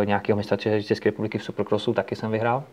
[0.01, 2.63] eh, nějakého mistra České republiky v Supercrossu, taky jsem vyhrál.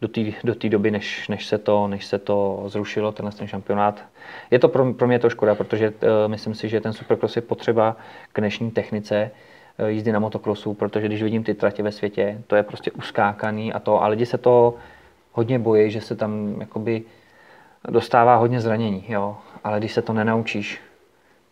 [0.00, 4.04] Do té do doby, než, než, se to, než se to zrušilo, tenhle ten šampionát.
[4.50, 7.42] Je to pro, pro mě to škoda, protože uh, myslím si, že ten Supercross je
[7.42, 7.96] potřeba
[8.32, 9.30] k dnešní technice
[9.78, 13.72] uh, jízdy na motokrosu, protože když vidím ty tratě ve světě, to je prostě uskákaný
[13.72, 14.74] a to, a lidi se to
[15.32, 17.02] hodně bojí, že se tam jakoby
[17.88, 19.36] dostává hodně zranění, jo.
[19.64, 20.80] Ale když se to nenaučíš,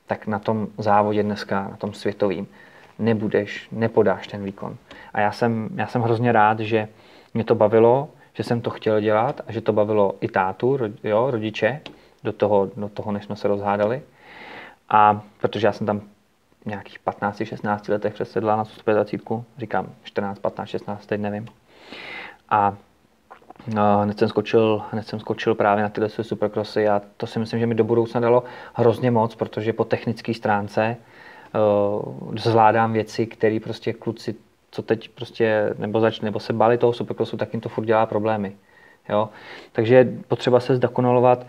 [0.07, 2.47] tak na tom závodě dneska, na tom světovým,
[2.99, 4.77] nebudeš, nepodáš ten výkon.
[5.15, 6.89] A já jsem, já jsem hrozně rád, že
[7.35, 11.31] mě to bavilo, že jsem to chtěl dělat a že to bavilo i tátu, jo,
[11.31, 11.81] rodiče,
[12.25, 14.03] do toho, do toho, než jsme se rozhádali.
[14.89, 16.01] A protože já jsem tam
[16.65, 21.47] nějakých 15, 16 letech přesedla na 125, říkám 14, 15, 16, teď nevím.
[22.49, 22.77] A
[23.75, 27.61] no, hned, jsem skočil, hned jsem skočil právě na tyhle supercrossy a to si myslím,
[27.61, 30.97] že mi do budoucna dalo hrozně moc, protože po technické stránce
[31.55, 34.35] uh, zvládám věci, které prostě kluci,
[34.73, 38.07] co teď prostě nebo zač, nebo se bali toho supercrossu, tak jim to furt dělá
[38.07, 38.53] problémy.
[39.09, 39.29] Jo?
[39.73, 41.47] Takže je potřeba se zdokonalovat.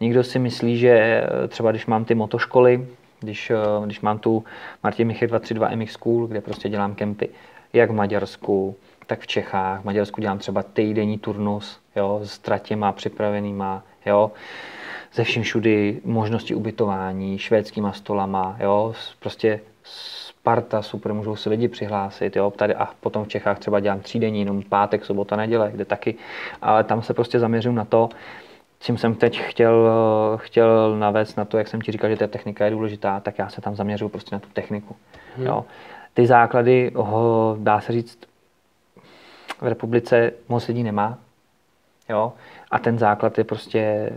[0.00, 2.88] Někdo si myslí, že eh, třeba když mám ty motoškoly,
[3.20, 4.44] když, eh, když mám tu
[4.82, 7.28] Martin Michy 232 MX School, kde prostě dělám kempy,
[7.72, 9.80] jak v Maďarsku, tak v Čechách.
[9.80, 14.32] V Maďarsku dělám třeba týdenní turnus jo, s tratěma připravenýma, jo,
[15.12, 19.60] ze vším všudy možnosti ubytování, švédskýma stolama, jo, prostě
[20.46, 24.40] Sparta, super, můžou se lidi přihlásit, jo, tady a potom v Čechách třeba dělám třídenní,
[24.40, 26.14] jenom pátek, sobota, neděle, kde taky,
[26.62, 28.08] ale tam se prostě zaměřím na to,
[28.80, 29.90] čím jsem teď chtěl,
[30.36, 33.48] chtěl navést na to, jak jsem ti říkal, že ta technika je důležitá, tak já
[33.48, 34.96] se tam zaměřuju prostě na tu techniku.
[35.36, 35.46] Hmm.
[35.46, 35.64] Jo.
[36.14, 38.18] Ty základy, ho, dá se říct,
[39.60, 41.18] v republice moc lidí nemá.
[42.08, 42.32] Jo?
[42.70, 44.10] A ten základ je prostě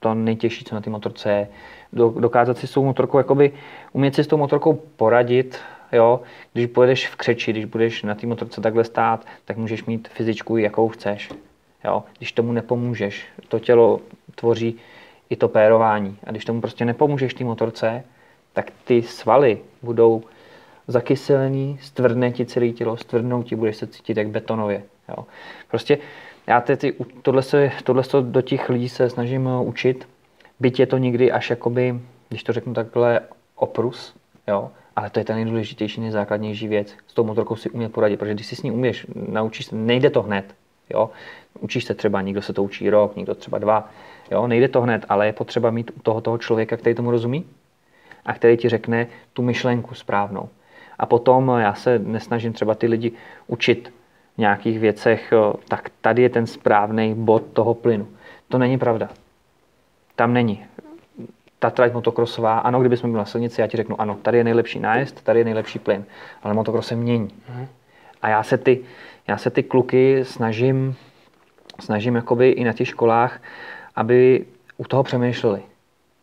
[0.00, 1.48] to nejtěžší, co na té motorce je.
[1.92, 3.52] Dokázat si s tou motorkou, jakoby
[3.92, 5.58] umět si s tou motorkou poradit,
[5.92, 6.20] jo?
[6.52, 10.56] Když pojedeš v křeči, když budeš na té motorce takhle stát, tak můžeš mít fyzičku,
[10.56, 11.30] jakou chceš.
[11.84, 12.04] Jo?
[12.18, 14.00] Když tomu nepomůžeš, to tělo
[14.34, 14.76] tvoří
[15.30, 16.18] i to pérování.
[16.24, 18.04] A když tomu prostě nepomůžeš té motorce,
[18.52, 20.22] tak ty svaly budou
[20.88, 24.82] zakyselený, stvrdne ti celé tělo, stvrdnou ti, budeš se cítit jak betonově.
[25.08, 25.24] Jo.
[25.70, 25.98] Prostě
[26.46, 30.08] já ty, tohle, se, tohle se do těch lidí se snažím eh, učit,
[30.60, 33.20] byť je to někdy až jakoby, když to řeknu takhle,
[33.56, 34.14] oprus,
[34.48, 36.94] jo, ale to je ta nejdůležitější, nejzákladnější věc.
[37.06, 40.10] S tou motorkou si umět poradit, protože když si s ní uměš, naučíš se, nejde
[40.10, 40.54] to hned,
[40.90, 41.10] jo.
[41.60, 43.90] Učíš se třeba, někdo se to učí rok, někdo třeba dva,
[44.30, 47.44] jo, nejde to hned, ale je potřeba mít u toho, toho člověka, který tomu rozumí
[48.26, 50.48] a který ti řekne tu myšlenku správnou.
[50.98, 53.12] A potom já se nesnažím třeba ty lidi
[53.46, 53.92] učit
[54.34, 55.32] v nějakých věcech,
[55.68, 58.08] tak tady je ten správný bod toho plynu.
[58.48, 59.08] To není pravda.
[60.16, 60.64] Tam není.
[61.58, 64.80] Ta trať motokrosová, ano, kdybychom byli na silnici, já ti řeknu, ano, tady je nejlepší
[64.80, 66.04] nájezd, tady je nejlepší plyn,
[66.42, 67.28] ale motokros se mění.
[67.48, 67.68] Mhm.
[68.22, 68.84] A já se ty,
[69.28, 70.96] já se ty kluky snažím,
[71.80, 73.42] snažím jakoby i na těch školách,
[73.96, 74.44] aby
[74.76, 75.62] u toho přemýšleli.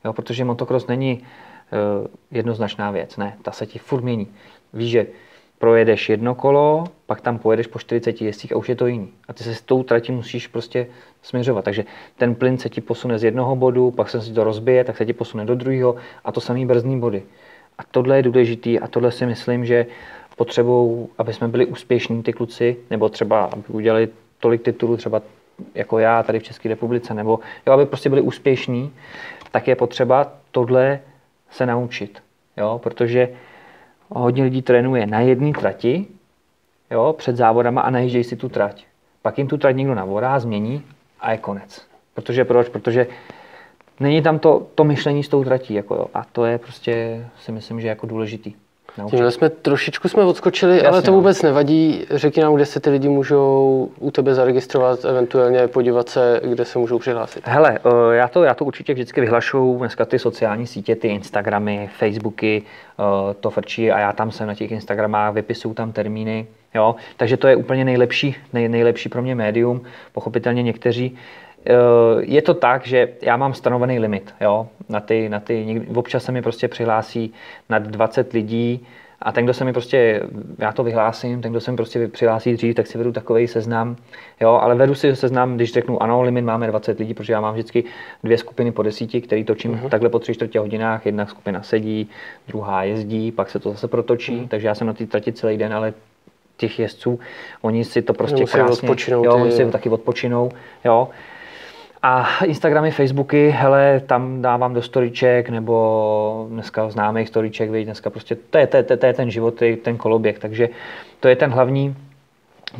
[0.05, 4.27] Jo, protože motokros není uh, jednoznačná věc, ne, ta se ti furt mění.
[4.73, 5.07] Víš, že
[5.63, 9.09] projedeš jedno kolo, pak tam pojedeš po 40 jezdcích a už je to jiný.
[9.27, 10.87] A ty se s tou tratí musíš prostě
[11.21, 11.65] směřovat.
[11.65, 11.85] Takže
[12.17, 15.05] ten plyn se ti posune z jednoho bodu, pak se si to rozbije, tak se
[15.05, 15.95] ti posune do druhého
[16.25, 17.23] a to samý brzdní body.
[17.77, 19.85] A tohle je důležitý a tohle si myslím, že
[20.35, 25.21] potřebou, aby jsme byli úspěšní ty kluci, nebo třeba aby udělali tolik titulů třeba
[25.75, 28.93] jako já tady v České republice, nebo jo, aby prostě byli úspěšní,
[29.51, 30.99] tak je potřeba tohle
[31.49, 32.23] se naučit.
[32.57, 33.29] Jo, protože
[34.19, 36.05] hodně lidí trénuje na jedné trati,
[36.91, 38.85] jo, před závodama a najíždějí si tu trať.
[39.21, 40.83] Pak jim tu trať někdo navorá, změní
[41.19, 41.87] a je konec.
[42.13, 42.69] Protože proč?
[42.69, 43.07] Protože
[43.99, 45.73] není tam to, to myšlení s tou tratí.
[45.73, 46.07] Jako jo.
[46.13, 48.53] A to je prostě, si myslím, že jako důležitý.
[49.09, 51.17] Tímhle jsme trošičku jsme odskočili, Jasně, ale to no.
[51.17, 52.05] vůbec nevadí.
[52.11, 56.79] Řekni nám, kde se ty lidi můžou u tebe zaregistrovat, eventuálně podívat se, kde se
[56.79, 57.43] můžou přihlásit.
[57.47, 61.89] Hele, eh, já to, já to určitě vždycky vyhlašuju, dneska ty sociální sítě, ty Instagramy,
[61.97, 66.95] Facebooky, eh, to frčí a já tam jsem na těch Instagramách, vypisuju tam termíny, jo,
[67.17, 69.81] takže to je úplně nejlepší, nej, nejlepší pro mě médium.
[70.11, 71.17] Pochopitelně někteří
[72.19, 76.31] je to tak, že já mám stanovený limit, jo, na ty, na ty, občas se
[76.31, 77.33] mi prostě přihlásí
[77.69, 78.87] nad 20 lidí,
[79.25, 80.21] A ten, kdo se mi prostě,
[80.57, 83.95] já to vyhlásím, ten, kdo se mi prostě přihlásí dřív, tak si vedu takový seznam.
[84.41, 87.53] Jo, ale vedu si seznam, když řeknu ano, limit máme 20 lidí, protože já mám
[87.53, 87.83] vždycky
[88.23, 89.89] dvě skupiny po desíti, který točím uh-huh.
[89.89, 91.05] takhle po tři čtvrtě hodinách.
[91.05, 92.09] Jedna skupina sedí,
[92.47, 94.47] druhá jezdí, pak se to zase protočí, uh-huh.
[94.47, 95.93] takže já jsem na té trati celý den, ale
[96.57, 97.19] těch jezdců,
[97.61, 100.51] oni si to prostě krásně, odpočinou, jo, oni si taky odpočinou,
[100.85, 101.09] jo.
[102.05, 108.35] A Instagramy, Facebooky, hele, tam dávám do storyček, nebo dneska známých storyček, víš, dneska prostě,
[108.35, 110.69] to je, to, je, to je ten život, to je ten koloběh, takže
[111.19, 111.95] to je ten hlavní,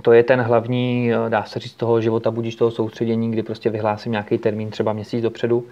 [0.01, 4.11] to je ten hlavní, dá se říct, toho života, budíš toho soustředění, kdy prostě vyhlásím
[4.11, 5.65] nějaký termín třeba měsíc dopředu.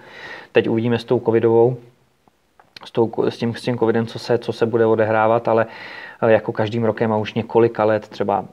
[0.51, 1.77] Teď uvidíme s tou covidovou,
[2.85, 5.65] s, tou, s, tím, s tím covidem, co se, co se bude odehrávat, ale
[6.21, 8.45] eh, jako každým rokem a už několika let, třeba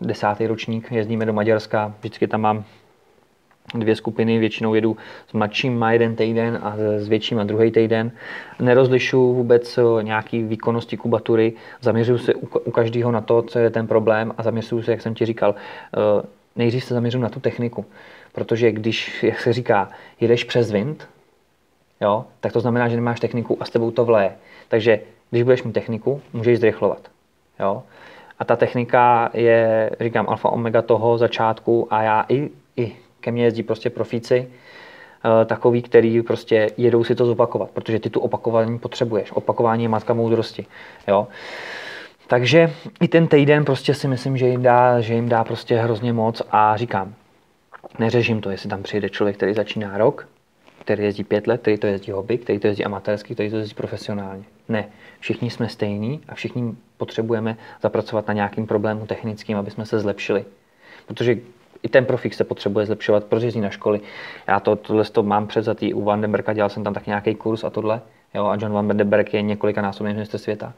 [0.00, 2.64] desátý ročník, jezdíme do Maďarska, vždycky tam mám
[3.74, 4.96] dvě skupiny, většinou jedu
[5.28, 8.10] s mladším má jeden týden a s větším a druhý týden.
[8.60, 13.86] Nerozlišu vůbec eh, nějaký výkonnosti kubatury, zaměřuju se u každého na to, co je ten
[13.86, 17.84] problém a zaměřuju se, jak jsem ti říkal, eh, nejdřív se zaměřuju na tu techniku.
[18.32, 21.08] Protože když, jak se říká, jedeš přes wind,
[22.00, 24.32] jo, tak to znamená, že nemáš techniku a s tebou to vleje.
[24.68, 25.00] Takže
[25.30, 27.10] když budeš mít techniku, můžeš zrychlovat.
[27.60, 27.82] Jo?
[28.38, 33.44] A ta technika je, říkám, alfa omega toho začátku a já i, i ke mně
[33.44, 38.78] jezdí prostě profíci, eh, takový, který prostě jedou si to zopakovat, protože ty tu opakování
[38.78, 39.32] potřebuješ.
[39.32, 40.66] Opakování je matka moudrosti.
[41.08, 41.28] Jo?
[42.26, 46.12] Takže i ten týden prostě si myslím, že jim dá, že jim dá prostě hrozně
[46.12, 47.14] moc a říkám,
[47.98, 50.28] neřeším to, jestli tam přijde člověk, který začíná rok,
[50.80, 53.74] který jezdí pět let, který to jezdí hobby, který to jezdí amatérsky, který to jezdí
[53.74, 54.44] profesionálně.
[54.68, 54.88] Ne,
[55.20, 60.44] všichni jsme stejní a všichni potřebujeme zapracovat na nějakým problému technickým, aby jsme se zlepšili.
[61.06, 61.36] Protože
[61.84, 64.00] i ten profík se potřebuje zlepšovat, jezdí na školy.
[64.46, 67.70] Já to, tohle to mám předzatý u Vandenberga, dělal jsem tam tak nějaký kurz a
[67.70, 68.00] tohle.
[68.34, 70.72] Jo, a John Vandenberg je několika násobný ministr světa.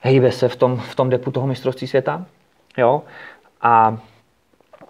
[0.00, 2.26] Hejbe se v tom, v tom depu toho mistrovství světa.
[2.76, 3.02] Jo,
[3.62, 3.98] a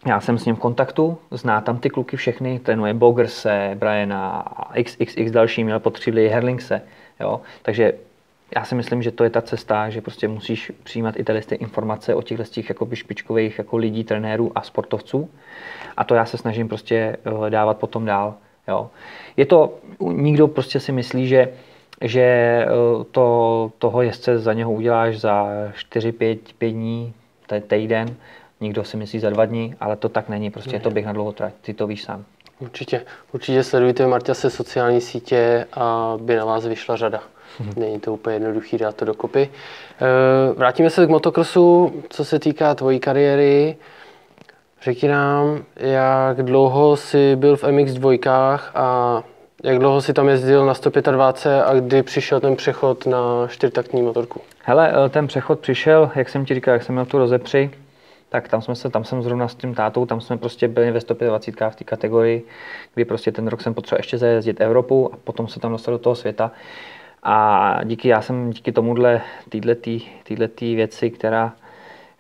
[0.07, 4.83] já jsem s ním v kontaktu, zná tam ty kluky všechny, trénuje Bogerse, Briana a
[4.83, 6.83] XXX další, měl potřebili Herlingse.
[7.21, 7.41] Jo?
[7.63, 7.93] Takže
[8.57, 12.15] já si myslím, že to je ta cesta, že prostě musíš přijímat i ty informace
[12.15, 15.31] o těchto těch jakoby špičkových jako lidí, trenérů a sportovců.
[15.97, 18.35] A to já se snažím prostě eh, dávat potom dál.
[18.69, 18.91] Jo.
[19.37, 21.49] Je to, nikdo prostě si myslí, že,
[22.01, 22.69] že eh,
[23.11, 25.47] to, toho jezdce za něho uděláš za
[25.91, 27.15] 4-5 dní,
[27.67, 28.17] týden,
[28.61, 31.13] nikdo si myslí za dva dny, ale to tak není, prostě je to běh na
[31.13, 32.25] dlouho trať, ty to víš sám.
[32.59, 37.23] Určitě, určitě sledujte Marta se sociální sítě a by na vás vyšla řada.
[37.59, 37.73] Hmm.
[37.77, 39.49] Není to úplně jednoduchý dát to dokopy.
[39.51, 43.77] Eh, vrátíme se k motokrosu, co se týká tvojí kariéry.
[44.83, 49.23] Řekni nám, jak dlouho jsi byl v MX2 a
[49.63, 54.41] jak dlouho jsi tam jezdil na 125 a kdy přišel ten přechod na čtyřtaktní motorku?
[54.63, 57.71] Hele, eh, ten přechod přišel, jak jsem ti říkal, jak jsem měl tu rozepři,
[58.29, 61.01] tak tam jsme se, tam jsem zrovna s tím tátou, tam jsme prostě byli ve
[61.01, 62.43] 125 v té kategorii,
[62.95, 65.99] kdy prostě ten rok jsem potřeboval ještě zajezdit Evropu a potom se tam dostal do
[65.99, 66.51] toho světa.
[67.25, 71.53] A díky, já jsem díky tomuhle, této věci, která,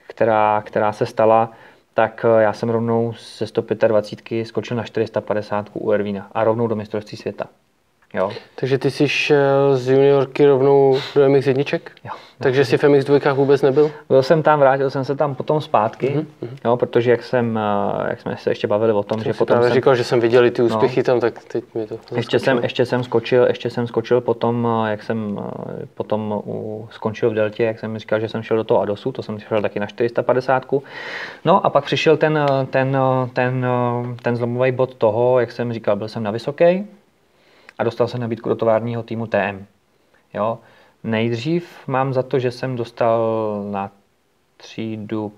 [0.06, 1.52] která, která se stala,
[1.94, 7.18] tak já jsem rovnou ze 125 skočil na 450 u Ervína a rovnou do mistrovství
[7.18, 7.46] světa.
[8.14, 8.32] Jo.
[8.54, 11.92] Takže ty jsi šel z juniorky rovnou do MX jedniček?
[12.04, 12.10] Jo.
[12.38, 13.90] Takže jsi v MX dvojkách vůbec nebyl?
[14.08, 16.48] Byl jsem tam, vrátil jsem se tam potom zpátky, mm-hmm.
[16.64, 19.62] jo, protože jak jsem, eh, jak jsme se ještě bavili o tom, to že potom
[19.62, 19.72] jsem...
[19.72, 20.68] říkal, že jsem viděl ty no.
[20.68, 24.20] úspěchy no, tam, tak teď mi to ještě jsem, ještě jsem skočil, ještě jsem skočil
[24.20, 25.40] potom, eh, jak jsem
[25.82, 29.12] eh, potom u, skončil v Deltě, jak jsem říkal, že jsem šel do toho Adosu,
[29.12, 30.64] to jsem šel taky na 450.
[31.44, 32.38] No a pak přišel ten,
[32.70, 32.96] ten,
[33.32, 33.66] ten,
[34.22, 36.84] ten zlomový bod toho, jak jsem říkal, byl jsem na vysoké,
[37.78, 39.66] a dostal se nabídku do továrního týmu TM.
[40.34, 40.58] Jo.
[41.04, 43.20] Nejdřív mám za to, že jsem dostal
[43.70, 43.90] na
[44.56, 45.32] třídu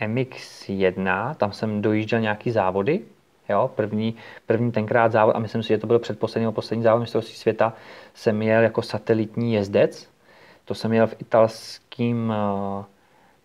[0.00, 3.00] MX1, tam jsem dojížděl nějaký závody,
[3.48, 4.16] jo, první,
[4.46, 7.72] první tenkrát závod, a myslím si, že to byl předposlední poslední závod mistrovství světa,
[8.14, 10.08] jsem jel jako satelitní jezdec,
[10.64, 12.84] to jsem jel v italském, eh,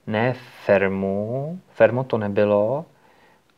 [0.08, 2.86] ne Fermu, Fermo to nebylo,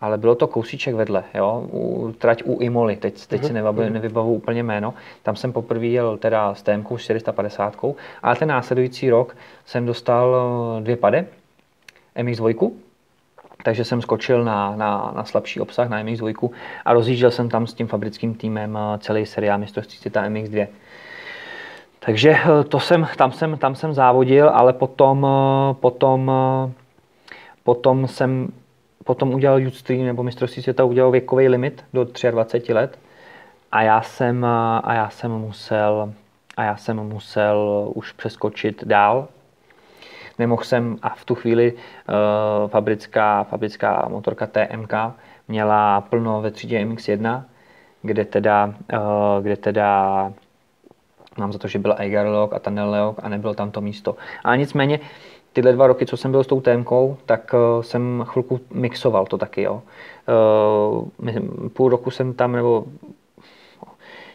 [0.03, 3.47] ale bylo to kousíček vedle, jo, u, trať u Imoli, teď, teď uh-huh.
[3.47, 3.93] si nevybavu, mhm.
[3.93, 7.75] nevybavu úplně jméno, tam jsem poprvé jel teda s TM 450,
[8.23, 9.35] ale ten následující rok
[9.65, 10.35] jsem dostal
[10.77, 11.25] eh, dvě pady,
[12.15, 12.71] MX2,
[13.63, 16.49] takže jsem skočil na, na, na slabší obsah, na MX2
[16.85, 20.67] a rozjížděl jsem tam s tím fabrickým týmem eh, celý seriál mistrovství světa MX2.
[21.99, 25.27] Takže eh, to jsem, tam, jsem, tam jsem závodil, ale potom,
[25.79, 26.31] potom,
[27.63, 28.51] potom jsem
[29.03, 32.99] potom udělal Youth nebo mistrovství světa udělal věkový limit do 23 let
[33.71, 34.45] a já jsem,
[34.83, 36.13] a já jsem musel
[36.57, 39.27] a já jsem musel už přeskočit dál.
[40.39, 44.93] Nemohl jsem a v tu chvíli uh, fabrická, fabrická motorka TMK
[45.47, 47.43] měla plno ve třídě MX1,
[48.01, 50.33] kde teda, uh, kde teda
[51.37, 54.15] mám za to, že byl Eiger a Tunnel Log a nebylo tam to místo.
[54.43, 54.99] Ale nicméně
[55.53, 59.37] tyhle dva roky, co jsem byl s tou témkou, tak uh, jsem chvilku mixoval to
[59.37, 59.81] taky, jo.
[60.87, 62.85] Uh, půl roku jsem tam, nebo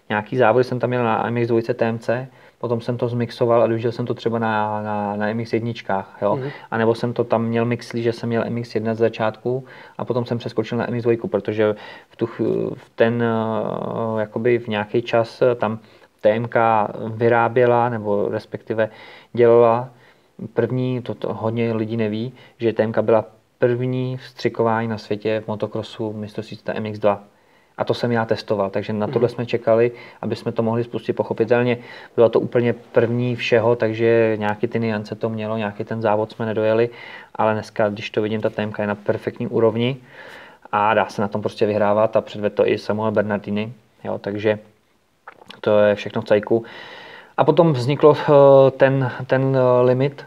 [0.08, 2.10] nějaký závody jsem tam měl na MX2 TMC,
[2.58, 6.36] potom jsem to zmixoval a využil jsem to třeba na, na, na MX1, jo.
[6.36, 6.50] Mm-hmm.
[6.70, 9.64] A nebo jsem to tam měl mixlí, že jsem měl MX1 z začátku
[9.98, 11.74] a potom jsem přeskočil na MX2, protože
[12.08, 12.26] v, tu,
[12.74, 15.78] v ten, uh, jakoby v nějaký čas tam
[16.20, 16.56] TMK
[17.08, 18.90] vyráběla, nebo respektive
[19.32, 19.88] dělala
[20.54, 23.24] první, to, to hodně lidí neví, že TMK byla
[23.58, 27.18] první vstřikování na světě v motocrossu mistrovství MX2.
[27.78, 29.34] A to jsem já testoval, takže na tohle mhm.
[29.34, 31.78] jsme čekali, aby jsme to mohli spustit pochopitelně.
[32.16, 36.46] Bylo to úplně první všeho, takže nějaký ty niance to mělo, nějaký ten závod jsme
[36.46, 36.90] nedojeli,
[37.34, 39.96] ale dneska, když to vidím, ta TMK je na perfektní úrovni
[40.72, 43.72] a dá se na tom prostě vyhrávat a předved to i Samuel Bernardini,
[44.04, 44.58] jo, takže
[45.60, 46.64] to je všechno v cajku.
[47.36, 50.24] A potom vzniklo eh, ten, ten eh, limit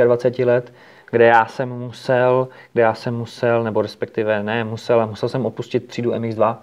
[0.00, 0.72] 23 let,
[1.10, 5.46] kde já jsem musel, kde já jsem musel, nebo respektive ne musel, ale musel jsem
[5.46, 6.56] opustit třídu MX2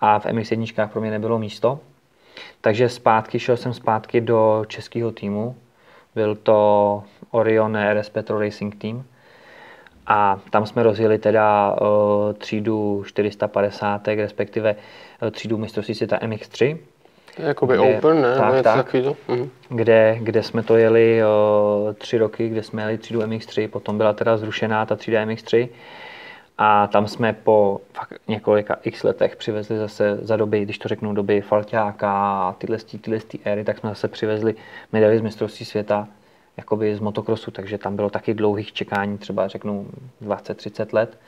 [0.00, 1.78] a v MX1 pro mě nebylo místo.
[2.60, 5.56] Takže zpátky, šel jsem zpátky do českého týmu.
[6.14, 9.04] Byl to Orion RS Petro Racing Team.
[10.06, 14.76] A tam jsme rozjeli teda uh, třídu 450, respektive
[15.22, 16.78] uh, třídu mistrovství světa MX3
[17.38, 18.36] Jakoby kde, open, ne?
[18.36, 18.94] Tak, tak,
[19.28, 19.50] mhm.
[19.68, 24.12] kde, kde jsme to jeli o, tři roky, kde jsme jeli třídu MX3, potom byla
[24.12, 25.68] teda zrušená ta třída MX3
[26.58, 31.14] a tam jsme po fakt několika x letech přivezli zase za doby, když to řeknu,
[31.14, 34.54] doby Falťáka a tyhle, tyhle éry, tak jsme zase přivezli
[34.92, 36.08] medaily z mistrovství světa
[36.56, 39.86] jakoby z motokrosu, takže tam bylo taky dlouhých čekání, třeba řeknu
[40.22, 41.18] 20-30 let.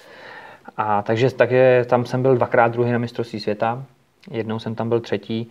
[0.76, 3.84] A takže, takže tam jsem byl dvakrát druhý na mistrovství světa,
[4.30, 5.50] jednou jsem tam byl třetí.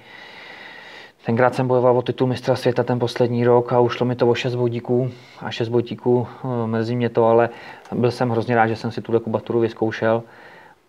[1.25, 4.35] Tenkrát jsem bojoval o titul mistra světa ten poslední rok a ušlo mi to o
[4.35, 7.49] 6 bodíků a 6 bodíků, eh, mrzí mě to, ale
[7.91, 10.23] byl jsem hrozně rád, že jsem si tuhle kubaturu vyzkoušel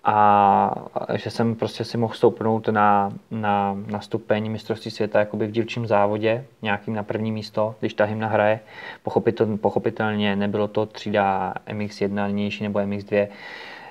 [0.05, 0.75] a
[1.15, 5.87] že jsem prostě si mohl stoupnout na, na, na stupeň mistrovství světa jakoby v dílčím
[5.87, 8.61] závodě, nějakým na první místo, když ta hymna hraje.
[9.03, 13.29] Pochopitel, pochopitelně nebylo to třída MX1 nynější nebo MX2.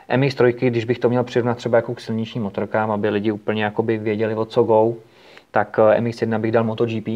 [0.09, 4.35] MX3, když bych to měl přirovnat třeba jako k silničním motorkám, aby lidi úplně věděli,
[4.35, 4.93] o co go,
[5.55, 7.07] tak eh, MX1 bych dal MotoGP,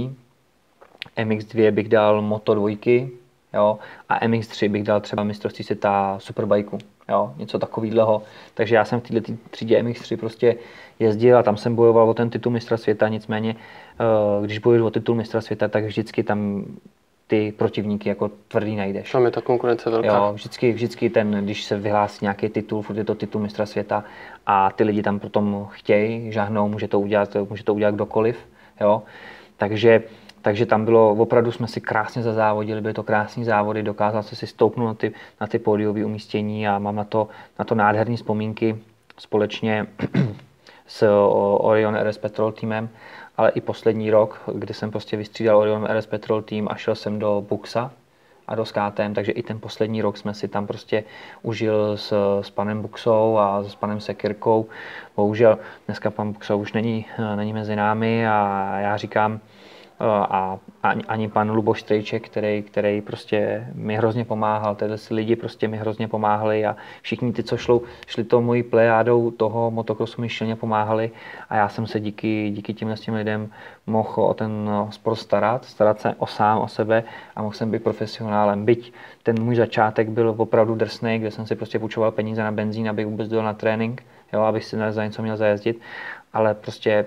[1.18, 3.10] MX2 bych dal Moto2,
[3.54, 6.78] jo, a MX3 bych dal třeba mistrovství světa Superbike,
[7.10, 8.24] jo, něco takového.
[8.54, 10.56] Takže já jsem v této třídě MX3 prostě
[11.00, 13.56] jezdil a tam jsem bojoval o ten titul mistra světa, nicméně
[14.00, 16.66] eh, když bojuješ o titul mistra světa, tak vždycky tam
[17.30, 19.12] ty protivníky jako tvrdý najdeš.
[19.12, 20.08] Tam je ta konkurence velká.
[20.08, 24.04] Jo, vždycky, vždycky ten, když se vyhlásí nějaký titul, furt je to titul mistra světa
[24.46, 28.38] a ty lidi tam potom chtějí, žahnou, může to udělat, může to udělat kdokoliv.
[28.82, 29.04] Jo.
[29.58, 30.04] Takže,
[30.42, 34.48] takže tam bylo, opravdu jsme si krásně zazávodili, byly to krásné závody, dokázal se si
[34.48, 37.28] stoupnout na ty, na ty pódiové umístění a mám na to,
[37.60, 38.78] na to nádherné vzpomínky
[39.18, 39.88] společně
[40.88, 41.08] s
[41.58, 42.90] Orion RS Petrol týmem
[43.40, 47.20] ale i poslední rok, kdy jsem prostě vystřídal Orion RS Petrol tým a šel jsem
[47.20, 47.92] do Buxa
[48.48, 51.04] a do SKTM, takže i ten poslední rok jsme si tam prostě
[51.42, 54.66] užil s, s panem Buxou a s panem Sekirkou.
[55.16, 59.40] Bohužel dneska pan Buxa už není, není mezi námi a já říkám,
[60.02, 65.36] a ani, ani pan Luboš Strejček, který, který prostě mi hrozně pomáhal, tedy si lidi
[65.36, 70.22] prostě mi hrozně pomáhali a všichni ty, co šlou, šli to mojí plejádou toho motokrosu
[70.22, 71.12] mi šilně pomáhali
[71.50, 73.50] a já jsem se díky, díky těmhle těm lidem
[73.88, 77.04] mohl o ten sport starat, starat se o sám, o sebe
[77.36, 78.66] a mohl jsem být profesionálem.
[78.66, 82.90] Byť ten můj začátek byl opravdu drsný, kde jsem si prostě půjčoval peníze na benzín,
[82.90, 85.82] abych vůbec byl na trénink, jo, abych si za něco měl zajezdit,
[86.34, 87.06] ale prostě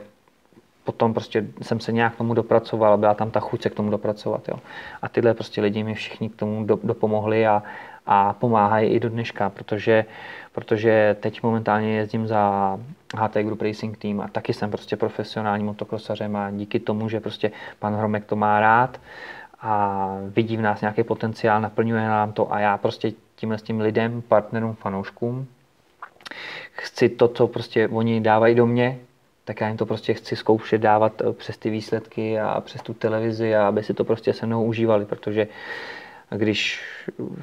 [0.85, 3.91] potom prostě jsem se nějak k tomu dopracoval, byla tam ta chuť se k tomu
[3.91, 4.49] dopracovat.
[4.49, 4.57] Jo.
[5.03, 7.63] A tyhle prostě lidi mi všichni k tomu do, dopomohli a,
[8.07, 10.05] a pomáhají i do dneška, protože,
[10.53, 12.79] protože teď momentálně jezdím za
[13.17, 17.53] HT Group Racing Team a taky jsem prostě profesionální motokrosařem a díky tomu, že prostě
[17.79, 19.01] pan Hromek to má rád
[19.61, 23.81] a vidí v nás nějaký potenciál, naplňuje nám to a já prostě tímhle s tím
[23.81, 25.47] lidem, partnerům, fanouškům
[26.73, 28.99] chci to, co prostě oni dávají do mě,
[29.45, 32.95] tak já jim to prostě chci zkoušet dávat eh, přes ty výsledky a přes tu
[32.95, 35.49] televizi a aby si to prostě se mnou užívali, protože
[36.31, 36.83] když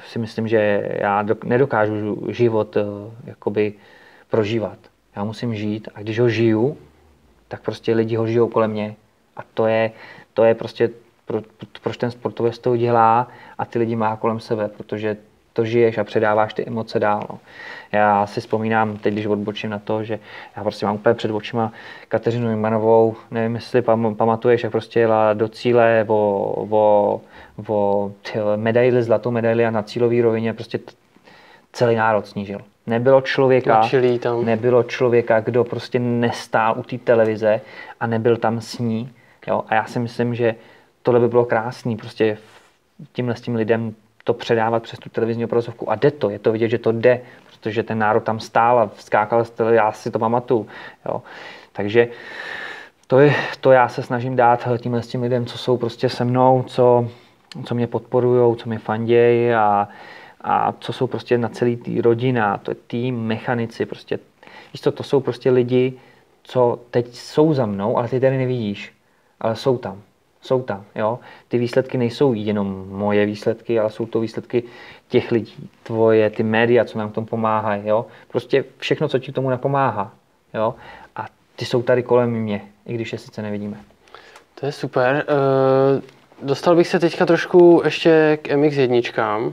[0.06, 2.82] si myslím, že já nedokážu život eh,
[3.24, 3.74] jakoby
[4.30, 4.78] prožívat.
[5.16, 6.78] Já musím žít a když ho žiju,
[7.48, 8.96] tak prostě lidi ho žijou kolem mě.
[9.36, 9.90] A to je,
[10.34, 10.90] to je prostě,
[11.24, 11.42] pro,
[11.82, 13.28] proč ten sportovec to dělá
[13.58, 15.16] a ty lidi má kolem sebe, protože
[15.52, 17.26] to žiješ a předáváš ty emoce dál.
[17.30, 17.38] No.
[17.92, 20.18] Já si vzpomínám, teď když odbočím na to, že
[20.56, 21.72] já prostě mám úplně před očima
[22.08, 27.20] Kateřinu Jmanovou, nevím, jestli pam, pamatuješ, jak prostě jela do cíle o, o,
[27.68, 28.10] o
[28.56, 30.92] medaili, zlatou medaili a na cílové rovině prostě t-
[31.72, 32.60] celý národ snížil.
[32.86, 33.82] Nebylo člověka,
[34.18, 34.44] tam.
[34.44, 37.60] nebylo člověka, kdo prostě nestál u té televize
[38.00, 39.12] a nebyl tam s ní.
[39.46, 39.64] Jo?
[39.68, 40.54] A já si myslím, že
[41.02, 42.38] tohle by bylo krásný, prostě
[43.12, 43.94] tímhle s tím lidem
[44.24, 45.90] to předávat přes tu televizní obrazovku.
[45.90, 48.90] A jde to, je to vidět, že to jde, protože ten národ tam stál a
[48.96, 50.66] skákal já si to pamatuju.
[51.06, 51.22] Jo.
[51.72, 52.08] Takže
[53.06, 56.24] to, je, to já se snažím dát tímhle s tím lidem, co jsou prostě se
[56.24, 57.08] mnou, co,
[57.64, 59.88] co mě podporují, co mě fandějí a,
[60.40, 64.18] a co jsou prostě na celý tý rodina, to je tým, mechanici, prostě,
[64.72, 65.92] víš to, to jsou prostě lidi,
[66.42, 68.92] co teď jsou za mnou, ale ty tady nevidíš,
[69.40, 70.02] ale jsou tam
[70.42, 70.84] jsou tam.
[70.94, 71.18] Jo?
[71.48, 74.62] Ty výsledky nejsou jenom moje výsledky, ale jsou to výsledky
[75.08, 77.82] těch lidí, tvoje, ty média, co nám k tomu pomáhají.
[77.86, 78.06] Jo?
[78.28, 80.12] Prostě všechno, co ti tomu napomáhá.
[80.54, 80.74] Jo?
[81.16, 81.26] A
[81.56, 83.76] ty jsou tady kolem mě, i když je sice nevidíme.
[84.60, 85.24] To je super.
[85.28, 86.02] Uh,
[86.48, 89.52] dostal bych se teďka trošku ještě k MX1.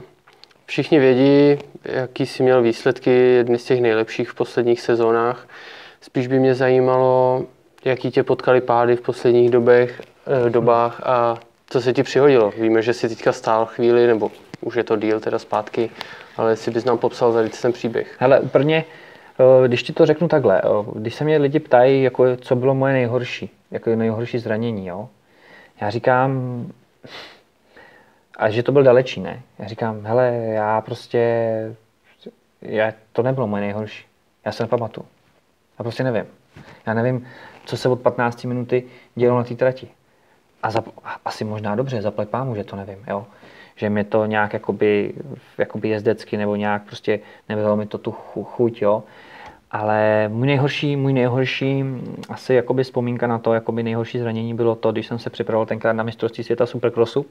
[0.66, 5.48] Všichni vědí, jaký jsi měl výsledky, jedny z těch nejlepších v posledních sezónách.
[6.00, 7.44] Spíš by mě zajímalo,
[7.84, 10.02] jaký tě potkali pády v posledních dobech
[10.48, 12.50] dobách a co se ti přihodilo?
[12.50, 15.90] Víme, že jsi teďka stál chvíli, nebo už je to díl teda zpátky,
[16.36, 18.16] ale jestli bys nám popsal tady ten příběh.
[18.18, 18.84] Hele, úplně,
[19.38, 22.74] eh, když ti to řeknu takhle, eh, když se mě lidi ptají, jako, co bylo
[22.74, 25.08] moje nejhorší, jako nejhorší zranění, jo?
[25.80, 26.66] já říkám,
[28.36, 29.42] a že to byl dalečí, ne?
[29.58, 31.20] Já říkám, hele, já prostě,
[32.62, 34.04] já, to nebylo moje nejhorší.
[34.44, 35.06] Já se nepamatuju.
[35.78, 36.24] Já prostě nevím.
[36.86, 37.26] Já nevím,
[37.64, 39.88] co se od 15 minuty dělo na té trati
[40.62, 40.84] a za,
[41.24, 43.26] asi možná dobře, zaplať pámu, že to nevím, jo.
[43.76, 45.14] Že mi to nějak jakoby,
[45.58, 49.02] jakoby jezdecky nebo nějak prostě nevyhlo mi to tu chuť, jo.
[49.70, 51.84] Ale můj nejhorší, můj nejhorší
[52.28, 55.92] asi jakoby vzpomínka na to, jakoby nejhorší zranění bylo to, když jsem se připravoval tenkrát
[55.92, 57.26] na mistrovství světa Supercrossu.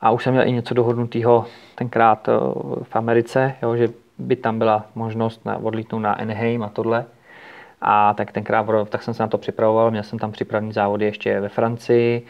[0.00, 2.32] A už jsem měl i něco dohodnutého tenkrát eh,
[2.82, 3.88] v Americe, jo, že
[4.18, 7.04] by tam byla možnost na, odlítnout na Anaheim a tohle.
[7.86, 11.40] A tak tenkrát tak jsem se na to připravoval, měl jsem tam připravený závody ještě
[11.40, 12.26] ve Francii,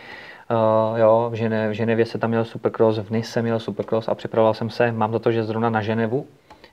[0.51, 4.15] Uh, jo, v, Žene, v Ženevě se tam měl supercross, v Nice měl supercross a
[4.15, 6.27] připravoval jsem se, mám za to, že zrovna na Ženevu,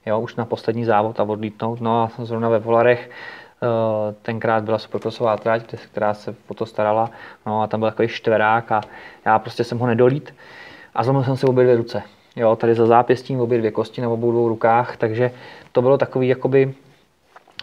[0.06, 3.70] jo, už na poslední závod a odlítnout, no a zrovna ve Volarech uh,
[4.22, 7.10] tenkrát byla supercrossová trať, která se o to starala,
[7.46, 8.82] no a tam byl takový štverák a
[9.26, 10.34] já prostě jsem ho nedolít.
[10.96, 12.04] A zlomil jsem si obě dvě ruce.
[12.36, 15.32] Jo, tady za zápěstím obě dvě kosti na obou dvou rukách, takže
[15.72, 16.74] to bylo takový jakoby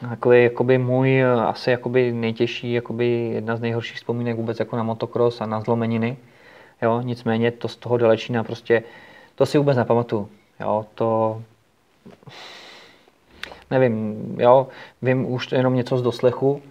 [0.00, 5.40] takový jakoby můj asi jakoby nejtěžší, jakoby jedna z nejhorších vzpomínek vůbec jako na motocross
[5.40, 6.16] a na zlomeniny.
[6.82, 8.82] Jo, nicméně to z toho dalečína prostě,
[9.34, 10.28] to si vůbec nepamatuju.
[10.60, 11.42] Jo, to
[13.70, 14.68] nevím, jo,
[15.02, 16.62] vím už jenom něco z doslechu,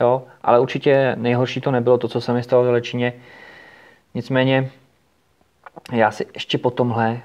[0.00, 3.12] jo, ale určitě nejhorší to nebylo to, co se mi stalo v Dalečíně.
[4.14, 4.70] Nicméně
[5.92, 7.20] já si ještě po tomhle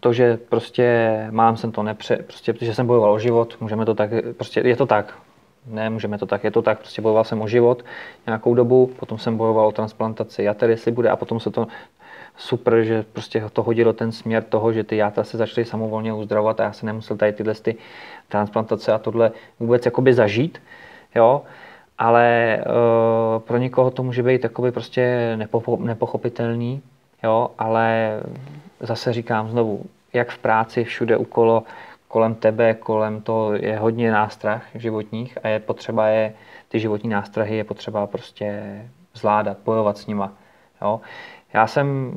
[0.00, 3.94] to, že prostě mám jsem to nepře, prostě, protože jsem bojoval o život, můžeme to
[3.94, 5.14] tak, prostě je to tak,
[5.66, 7.84] ne, můžeme to tak, je to tak, prostě bojoval jsem o život
[8.26, 11.66] nějakou dobu, potom jsem bojoval o transplantaci jater, jestli bude, a potom se to
[12.36, 16.60] super, že prostě to hodilo ten směr toho, že ty játra se začaly samovolně uzdravovat
[16.60, 17.76] a já se nemusel tady tyhle ty
[18.28, 20.62] transplantace a tohle vůbec jakoby zažít,
[21.14, 21.42] jo,
[21.98, 25.36] ale uh, pro někoho to může být takový prostě
[25.78, 26.82] nepochopitelný,
[27.24, 28.20] jo, ale
[28.80, 31.62] zase říkám znovu, jak v práci, všude ukolo,
[32.08, 36.34] kolem tebe, kolem toho je hodně nástrah životních a je potřeba je,
[36.68, 38.62] ty životní nástrahy je potřeba prostě
[39.14, 40.32] zvládat, bojovat s nima.
[40.82, 41.00] Jo.
[41.52, 42.12] Já, jsem,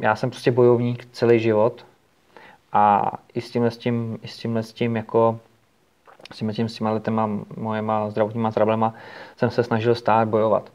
[0.00, 1.86] já jsem prostě bojovník celý život
[2.72, 5.38] a i s tímhle s tím, i s tímhle s tím jako
[6.32, 8.94] s tímhle tím, s těma letema, mojema zdravotníma trablema
[9.36, 10.72] jsem se snažil stát bojovat.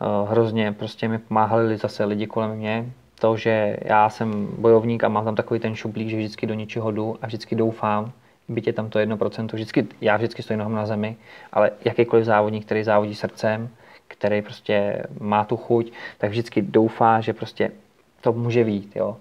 [0.00, 5.08] Eh, hrozně prostě mi pomáhali zase lidi kolem mě, to, že já jsem bojovník a
[5.08, 8.12] mám tam takový ten šuplík, že vždycky do něčeho jdu a vždycky doufám,
[8.48, 11.16] byť je tam to 1%, vždycky, já vždycky stojím nohou na zemi,
[11.52, 13.68] ale jakýkoliv závodník, který závodí srdcem,
[14.08, 17.70] který prostě má tu chuť, tak vždycky doufá, že prostě
[18.20, 19.16] to může být, jo.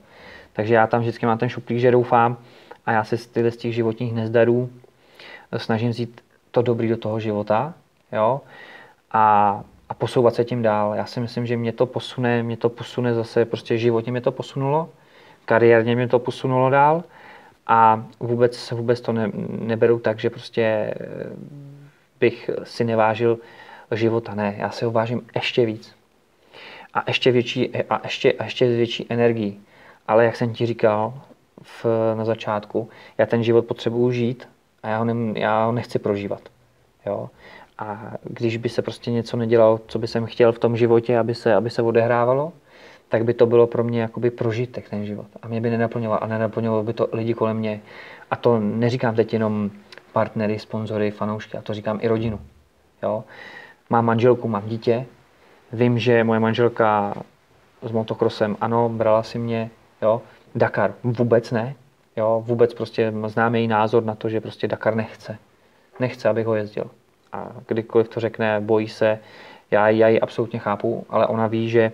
[0.53, 2.37] Takže já tam vždycky mám ten šuplík, že doufám
[2.85, 4.69] a já se z tyhle z těch životních nezdarů
[5.57, 6.21] snažím vzít
[6.51, 7.73] to dobrý do toho života,
[8.11, 8.41] jo.
[9.11, 9.63] A
[9.97, 10.93] posouvat se tím dál.
[10.95, 14.31] Já si myslím, že mě to posune, mě to posune zase, prostě životně mě to
[14.31, 14.89] posunulo,
[15.45, 17.03] kariérně mě to posunulo dál
[17.67, 20.95] a vůbec, vůbec to ne, neberu tak, že prostě eh,
[22.19, 23.39] bych si nevážil
[23.91, 24.35] života.
[24.35, 25.95] Ne, já si ho vážím ještě víc.
[26.93, 29.59] a ještě větší, a ještě, a ještě větší energii.
[30.07, 31.13] Ale jak jsem ti říkal
[31.61, 31.85] v,
[32.15, 34.47] na začátku, já ten život potřebuju žít
[34.83, 36.41] a já ho, ne, já ho nechci prožívat.
[37.05, 37.29] Jo?
[37.77, 41.35] A když by se prostě něco nedělalo, co by jsem chtěl v tom životě, aby
[41.35, 42.53] se, aby se odehrávalo,
[43.09, 45.27] tak by to bylo pro mě jakoby prožitek ten život.
[45.41, 47.81] A mě by nenaplňoval a nenaplňovalo by to lidi kolem mě.
[48.31, 49.71] A to neříkám teď jenom
[50.13, 52.39] partnery, sponzory, fanoušky, a to říkám i rodinu.
[53.03, 53.23] Jo?
[53.89, 55.05] Mám manželku, mám dítě,
[55.73, 57.13] vím, že moje manželka
[57.81, 59.69] s motokrosem, ano, brala si mě,
[60.01, 60.21] jo,
[60.55, 61.75] Dakar vůbec ne,
[62.15, 65.37] jo, vůbec prostě znám její názor na to, že prostě Dakar nechce.
[65.99, 66.89] Nechce, abych ho jezdil.
[67.35, 69.19] A kdykoliv to řekne, bojí se,
[69.71, 71.91] já, já ji absolutně chápu, ale ona ví, že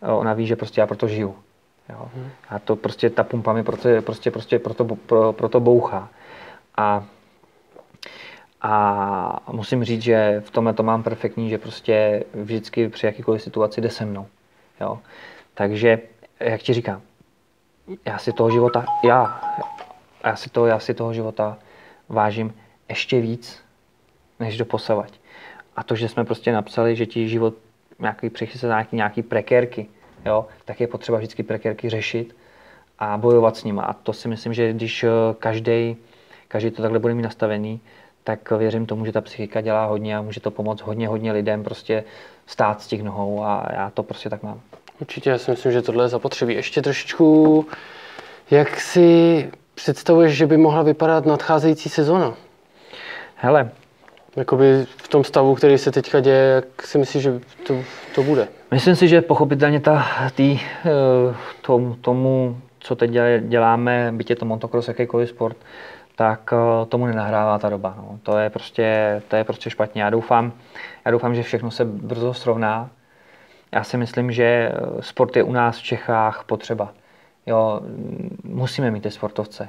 [0.00, 1.36] ona ví, že prostě já proto žiju.
[1.88, 2.08] Jo.
[2.14, 2.30] Hmm.
[2.48, 6.08] A to prostě, ta pumpa mi prostě, prostě, prostě proto, pro, proto bouchá.
[6.76, 7.04] A,
[8.62, 13.80] a musím říct, že v tomhle to mám perfektní, že prostě vždycky při jakýkoliv situaci
[13.80, 14.26] jde se mnou.
[14.80, 14.98] Jo.
[15.54, 16.00] Takže,
[16.40, 17.00] jak ti říkám,
[18.04, 19.40] já si toho života, já,
[20.24, 21.58] já si, to, já si toho života
[22.08, 22.54] vážím
[22.88, 23.61] ještě víc,
[24.42, 25.12] než do posavať.
[25.76, 27.54] A to, že jsme prostě napsali, že ti život
[27.98, 29.86] nějaký přichystat nějaký, nějaký prekérky,
[30.26, 32.36] jo, tak je potřeba vždycky prekérky řešit
[32.98, 33.80] a bojovat s nimi.
[33.84, 35.04] A to si myslím, že když
[35.38, 35.96] každý, eh,
[36.48, 37.80] každý to takhle bude mít nastavený,
[38.24, 41.64] tak věřím tomu, že ta psychika dělá hodně a může to pomoct hodně, hodně lidem
[41.64, 42.04] prostě
[42.46, 44.60] stát z těch nohou a já to prostě tak mám.
[45.00, 46.54] Určitě, já si myslím, že tohle je zapotřebí.
[46.54, 47.66] Ještě trošičku,
[48.50, 52.34] jak si představuješ, že by mohla vypadat nadcházející sezona?
[53.34, 53.70] Hele,
[54.36, 57.74] Jakoby v tom stavu, který se teďka děje, jak si myslíš, že to,
[58.14, 58.48] to bude?
[58.70, 63.10] Myslím si, že pochopitelně ta, tý, eh, tom, tomu, co teď
[63.40, 65.56] děláme, byť je to motocross, jakýkoliv sport,
[66.16, 67.94] tak eh, tomu nenahrává ta doba.
[67.96, 68.18] No.
[68.22, 70.02] To, je prostě, to je prostě špatně.
[70.02, 70.52] Já doufám,
[71.04, 72.90] já doufám, že všechno se brzo srovná.
[73.72, 76.92] Já si myslím, že eh, sport je u nás v Čechách potřeba.
[77.46, 77.80] Jo,
[78.44, 79.68] musíme mít ty sportovce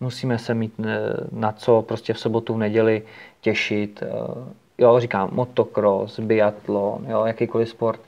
[0.00, 0.74] musíme se mít
[1.32, 3.02] na co prostě v sobotu, v neděli
[3.40, 4.02] těšit.
[4.02, 4.08] Eh,
[4.78, 8.00] jo, říkám, motocross, biatlon, jo, jakýkoliv sport.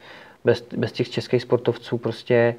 [0.44, 2.54] Bez, bez těch českých sportovců prostě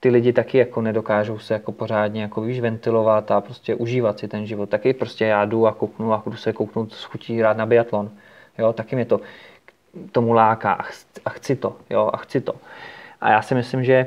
[0.00, 4.28] ty lidi taky jako nedokážou se jako pořádně jako víš, ventilovat a prostě užívat si
[4.28, 4.68] ten život.
[4.68, 8.10] Taky prostě já jdu a kouknu a jdu se kouknout s chutí rád na biatlon.
[8.58, 9.20] Jo, taky mě to
[10.12, 12.54] tomu láká a chci, a chci to, jo, a chci to.
[13.20, 14.06] A já si myslím, že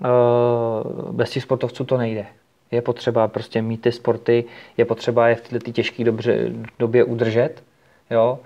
[0.00, 2.26] uh, bez těch sportovců to nejde.
[2.70, 4.44] Je potřeba prostě mít ty sporty,
[4.76, 6.04] je potřeba je v této těžké
[6.78, 7.62] době udržet,
[8.10, 8.38] jo.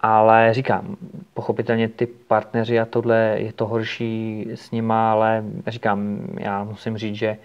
[0.00, 0.96] Ale říkám,
[1.34, 7.14] pochopitelně ty partneři a tohle je to horší s nima, ale říkám, já musím říct,
[7.16, 7.36] že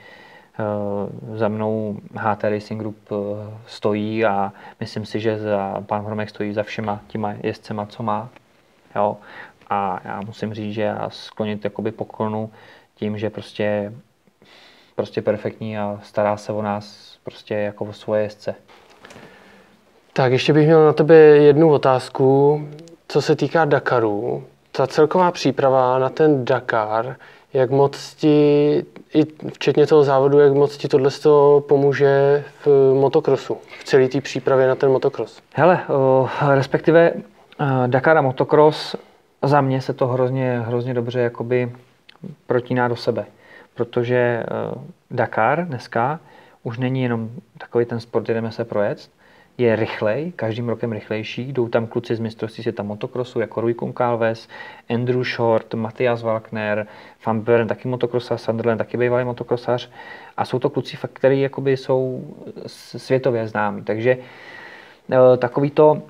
[0.60, 3.18] uh, za mnou HT Racing Group uh,
[3.68, 8.30] stojí a myslím si, že za pan Hromek stojí za všema těma jezdcema, co má.
[8.96, 9.18] Jo.
[9.70, 12.52] A já musím říct, že já sklonit jakoby poklonu
[12.96, 13.94] tím, že prostě
[14.98, 18.56] prostě perfektní a stará se o nás prostě jako o svoje jezdce.
[20.14, 22.62] Tak ještě bych měl na tebe jednu otázku,
[23.08, 24.44] co se týká Dakaru.
[24.72, 27.16] Ta celková příprava na ten Dakar,
[27.54, 31.10] jak moc ti, i včetně toho závodu, jak moc ti tohle
[31.60, 35.42] pomůže v motokrosu, v celé té přípravě na ten motokros?
[35.54, 37.14] Hele, o, respektive
[37.88, 38.96] Dakar a motokros,
[39.44, 41.72] za mě se to hrozně, hrozně dobře jakoby
[42.48, 43.26] protíná do sebe
[43.78, 44.46] protože eh,
[45.12, 46.20] Dakar dneska
[46.64, 49.10] už není jenom takový ten sport, jdeme se projet,
[49.58, 51.54] je rychlej, každým rokem rychlejší.
[51.54, 54.48] Jdou tam kluci z mistrovství světa motokrosu, jako Rui Kunkálves,
[54.90, 56.88] Andrew Short, Matthias Walkner,
[57.26, 59.90] Van Bern, taky motokrosař, Sunderland, taky bývalý motokrosař.
[60.38, 62.24] A jsou to kluci, který jakoby jsou
[62.68, 63.84] světově známí.
[63.84, 64.18] Takže
[65.12, 66.02] eh, takový to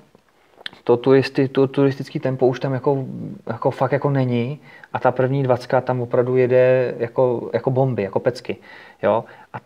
[0.88, 3.04] to, turisti, to turistický tempo už tam jako,
[3.46, 4.60] jako fakt jako není
[4.92, 8.56] a ta první dvacka tam opravdu jede jako, jako bomby, jako pecky.
[9.02, 9.24] Jo?
[9.52, 9.56] A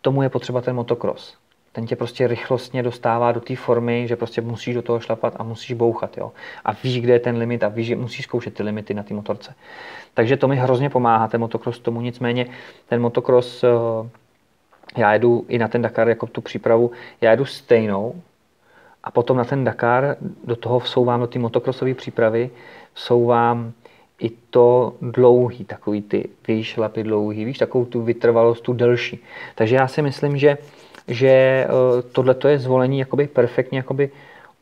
[0.00, 1.36] tomu je potřeba ten motocross.
[1.72, 5.42] Ten tě prostě rychlostně dostává do té formy, že prostě musíš do toho šlapat a
[5.42, 6.16] musíš bouchat.
[6.16, 6.32] Jo?
[6.64, 9.14] A víš, kde je ten limit a víš, že musíš zkoušet ty limity na té
[9.14, 9.54] motorce.
[10.14, 12.00] Takže to mi hrozně pomáhá, ten motocross tomu.
[12.00, 12.46] Nicméně
[12.88, 13.68] ten motocross, eh,
[14.96, 18.14] já jedu i na ten Dakar jako tu přípravu, já jedu stejnou,
[19.04, 22.50] a potom na ten Dakar do toho vsouvám do té motokrosové přípravy,
[22.94, 23.72] vsouvám
[24.20, 29.24] i to dlouhý, takový ty výšlapy dlouhý, víš, takovou tu vytrvalost, tu delší.
[29.54, 30.58] Takže já si myslím, že,
[31.08, 31.66] že eh,
[32.12, 34.10] tohle je zvolení jakoby perfektně jakoby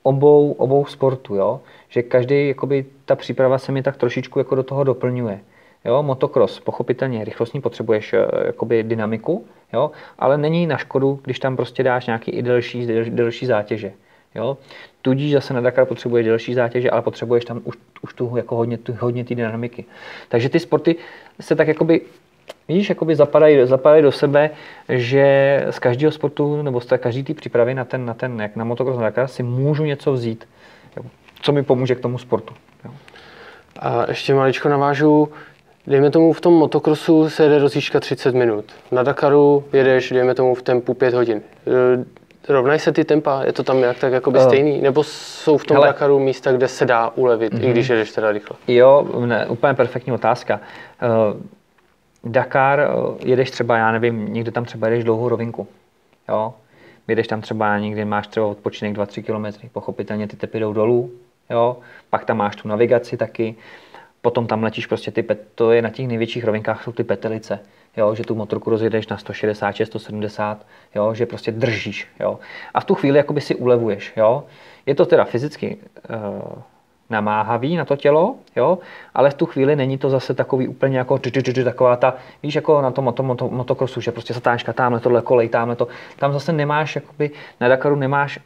[0.03, 1.61] obou, obou sportů, jo?
[1.89, 5.41] že každý, jakoby, ta příprava se mi tak trošičku jako do toho doplňuje.
[5.84, 11.57] Jo, motocross, pochopitelně rychlostní potřebuješ eh, jakoby dynamiku, jo, ale není na škodu, když tam
[11.57, 13.93] prostě dáš nějaký i delší, delší zátěže.
[14.35, 14.59] Jo?
[15.03, 18.79] Tudíž zase na Dakar potřebuješ delší zátěže, ale potřebuješ tam už, už tu jako hodně,
[18.79, 19.85] tu, hodně té dynamiky.
[20.29, 20.97] Takže ty sporty
[21.41, 22.01] se tak jakoby
[22.68, 24.51] Vidíš, jakoby zapadají, zapadají do sebe,
[24.89, 28.64] že z každého sportu nebo z každé té přípravy na ten, na ten, jak na
[28.64, 30.49] motocross na Dakar, si můžu něco vzít,
[31.41, 32.55] co mi pomůže k tomu sportu.
[32.85, 32.91] Jo.
[33.79, 35.29] A ještě maličko navážu,
[35.87, 38.64] dejme tomu v tom motokrosu se jede rozjížďka 30 minut.
[38.93, 41.43] Na Dakaru jedeš, dejme tomu v tempu 5 hodin.
[42.49, 43.42] Rovnají se ty tempa?
[43.44, 44.80] Je to tam nějak tak jakoby uh, stejný?
[44.80, 45.86] Nebo jsou v tom Hele.
[45.86, 47.68] Dakaru místa, kde se dá ulevit, mm-hmm.
[47.68, 47.99] i když mhm.
[47.99, 48.57] jedeš teda rychle?
[48.68, 50.61] Jo, ne, úplně perfektní otázka.
[51.03, 51.40] Uh,
[52.24, 52.88] Dakar, eh,
[53.24, 55.68] jedeš třeba, já nevím, někde tam třeba jedeš dlouhou rovinku.
[56.28, 56.55] Jo?
[57.09, 61.11] Jedeš tam třeba někdy máš třeba odpočinek 2-3 km, pochopitelně ty tepy jdou dolů,
[61.51, 61.76] jo?
[62.11, 63.55] pak tam máš tu navigaci taky,
[64.22, 67.59] potom tam letíš prostě ty, pet, to je na těch největších rovinkách jsou ty petelice,
[67.99, 68.14] jo?
[68.14, 71.14] že tu motorku rozjedeš na 166, 170, jo?
[71.14, 72.09] že prostě držíš.
[72.20, 72.38] Jo?
[72.74, 74.12] A v tu chvíli jakoby si ulevuješ.
[74.16, 74.44] Jo?
[74.86, 75.76] Je to teda fyzicky
[76.11, 76.62] uh,
[77.11, 78.78] namáhavý na to tělo, jo,
[79.14, 81.18] ale v tu chvíli není to zase takový úplně jako
[81.64, 85.49] taková ta, víš, jako na tom moto, moto, motokrosu, že prostě satáčka, tamhle tohle kolej,
[85.49, 85.88] tamhle to,
[86.18, 87.30] tam zase nemáš, jakoby,
[87.61, 88.40] na Dakaru nemáš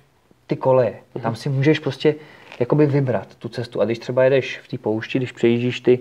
[0.46, 2.14] ty koleje, tam si můžeš prostě
[2.61, 5.98] jakoby vybrat tu cestu a když třeba jedeš v té poušti, když přejíždíš ty,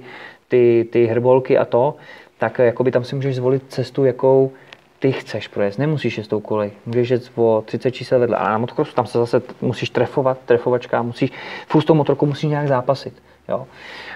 [0.48, 1.96] ty, ty hrbolky a to,
[2.42, 4.52] tak jakoby tam si můžeš zvolit cestu, jakou
[5.00, 8.50] ty chceš projet, nemusíš jít s tou kolej, můžeš jít o 30 čísel vedle, ale
[8.50, 11.32] na motokrosu tam se zase musíš trefovat, trefovačka, musíš,
[11.80, 13.24] s tou motorkou musíš nějak zápasit.
[13.50, 13.68] Jo.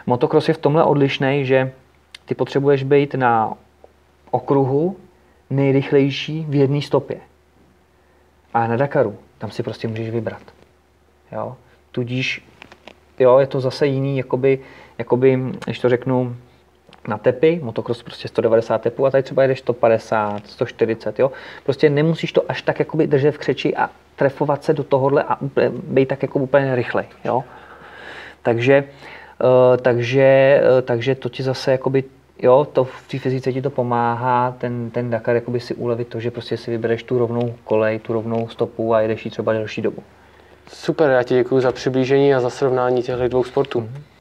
[0.05, 1.71] Motokros je v tomhle odlišný, že
[2.26, 3.53] ty potřebuješ být na
[4.32, 4.97] okruhu
[5.49, 7.17] nejrychlejší v jedné stopě.
[8.53, 10.41] A na Dakaru, tam si prostě můžeš vybrat.
[11.32, 11.55] Jo.
[11.91, 12.45] Tudíž
[13.19, 14.59] jo, je to zase jiný, jakoby,
[14.97, 16.36] jakoby, když to řeknu,
[17.08, 21.32] na tepy, motocross prostě 190 tepů a tady třeba jedeš 150, 140, jo.
[21.64, 25.38] Prostě nemusíš to až tak jakoby držet v křeči a trefovat se do tohohle a
[25.84, 27.43] být tak jako úplně rychlej, jo.
[28.41, 28.84] Takže,
[29.43, 32.03] uh, takže, uh, takže to ti zase jakoby
[32.39, 36.20] jo, to v té fyzice ti to pomáhá, ten, ten Dakar jakoby si ulevit to,
[36.20, 39.82] že prostě si vybereš tu rovnou kolej, tu rovnou stopu a jedeš ji třeba delší
[39.82, 40.03] dobu.
[40.68, 43.82] Super, já ti děkuji za přiblížení a za srovnání těchto dvou sportů.
[43.82, 44.14] Mm-hmm.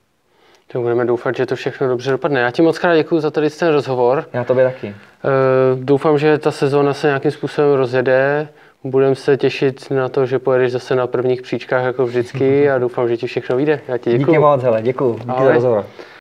[0.75, 2.41] Tak budeme doufat, že to všechno dobře dopadne.
[2.41, 4.25] Já ti moc krát děkuji za tady ten rozhovor.
[4.33, 4.87] Já tobě taky.
[4.87, 8.49] Uh, doufám, že ta sezóna se nějakým způsobem rozjede.
[8.85, 13.09] Budeme se těšit na to, že pojedeš zase na prvních příčkách jako vždycky a doufám,
[13.09, 13.81] že ti všechno vyjde.
[13.89, 14.25] Já ti děkuji.
[14.27, 15.15] Díky moc, hele, děkuji.
[15.15, 15.47] Díky Ahoj.
[15.47, 15.85] za rozhovor.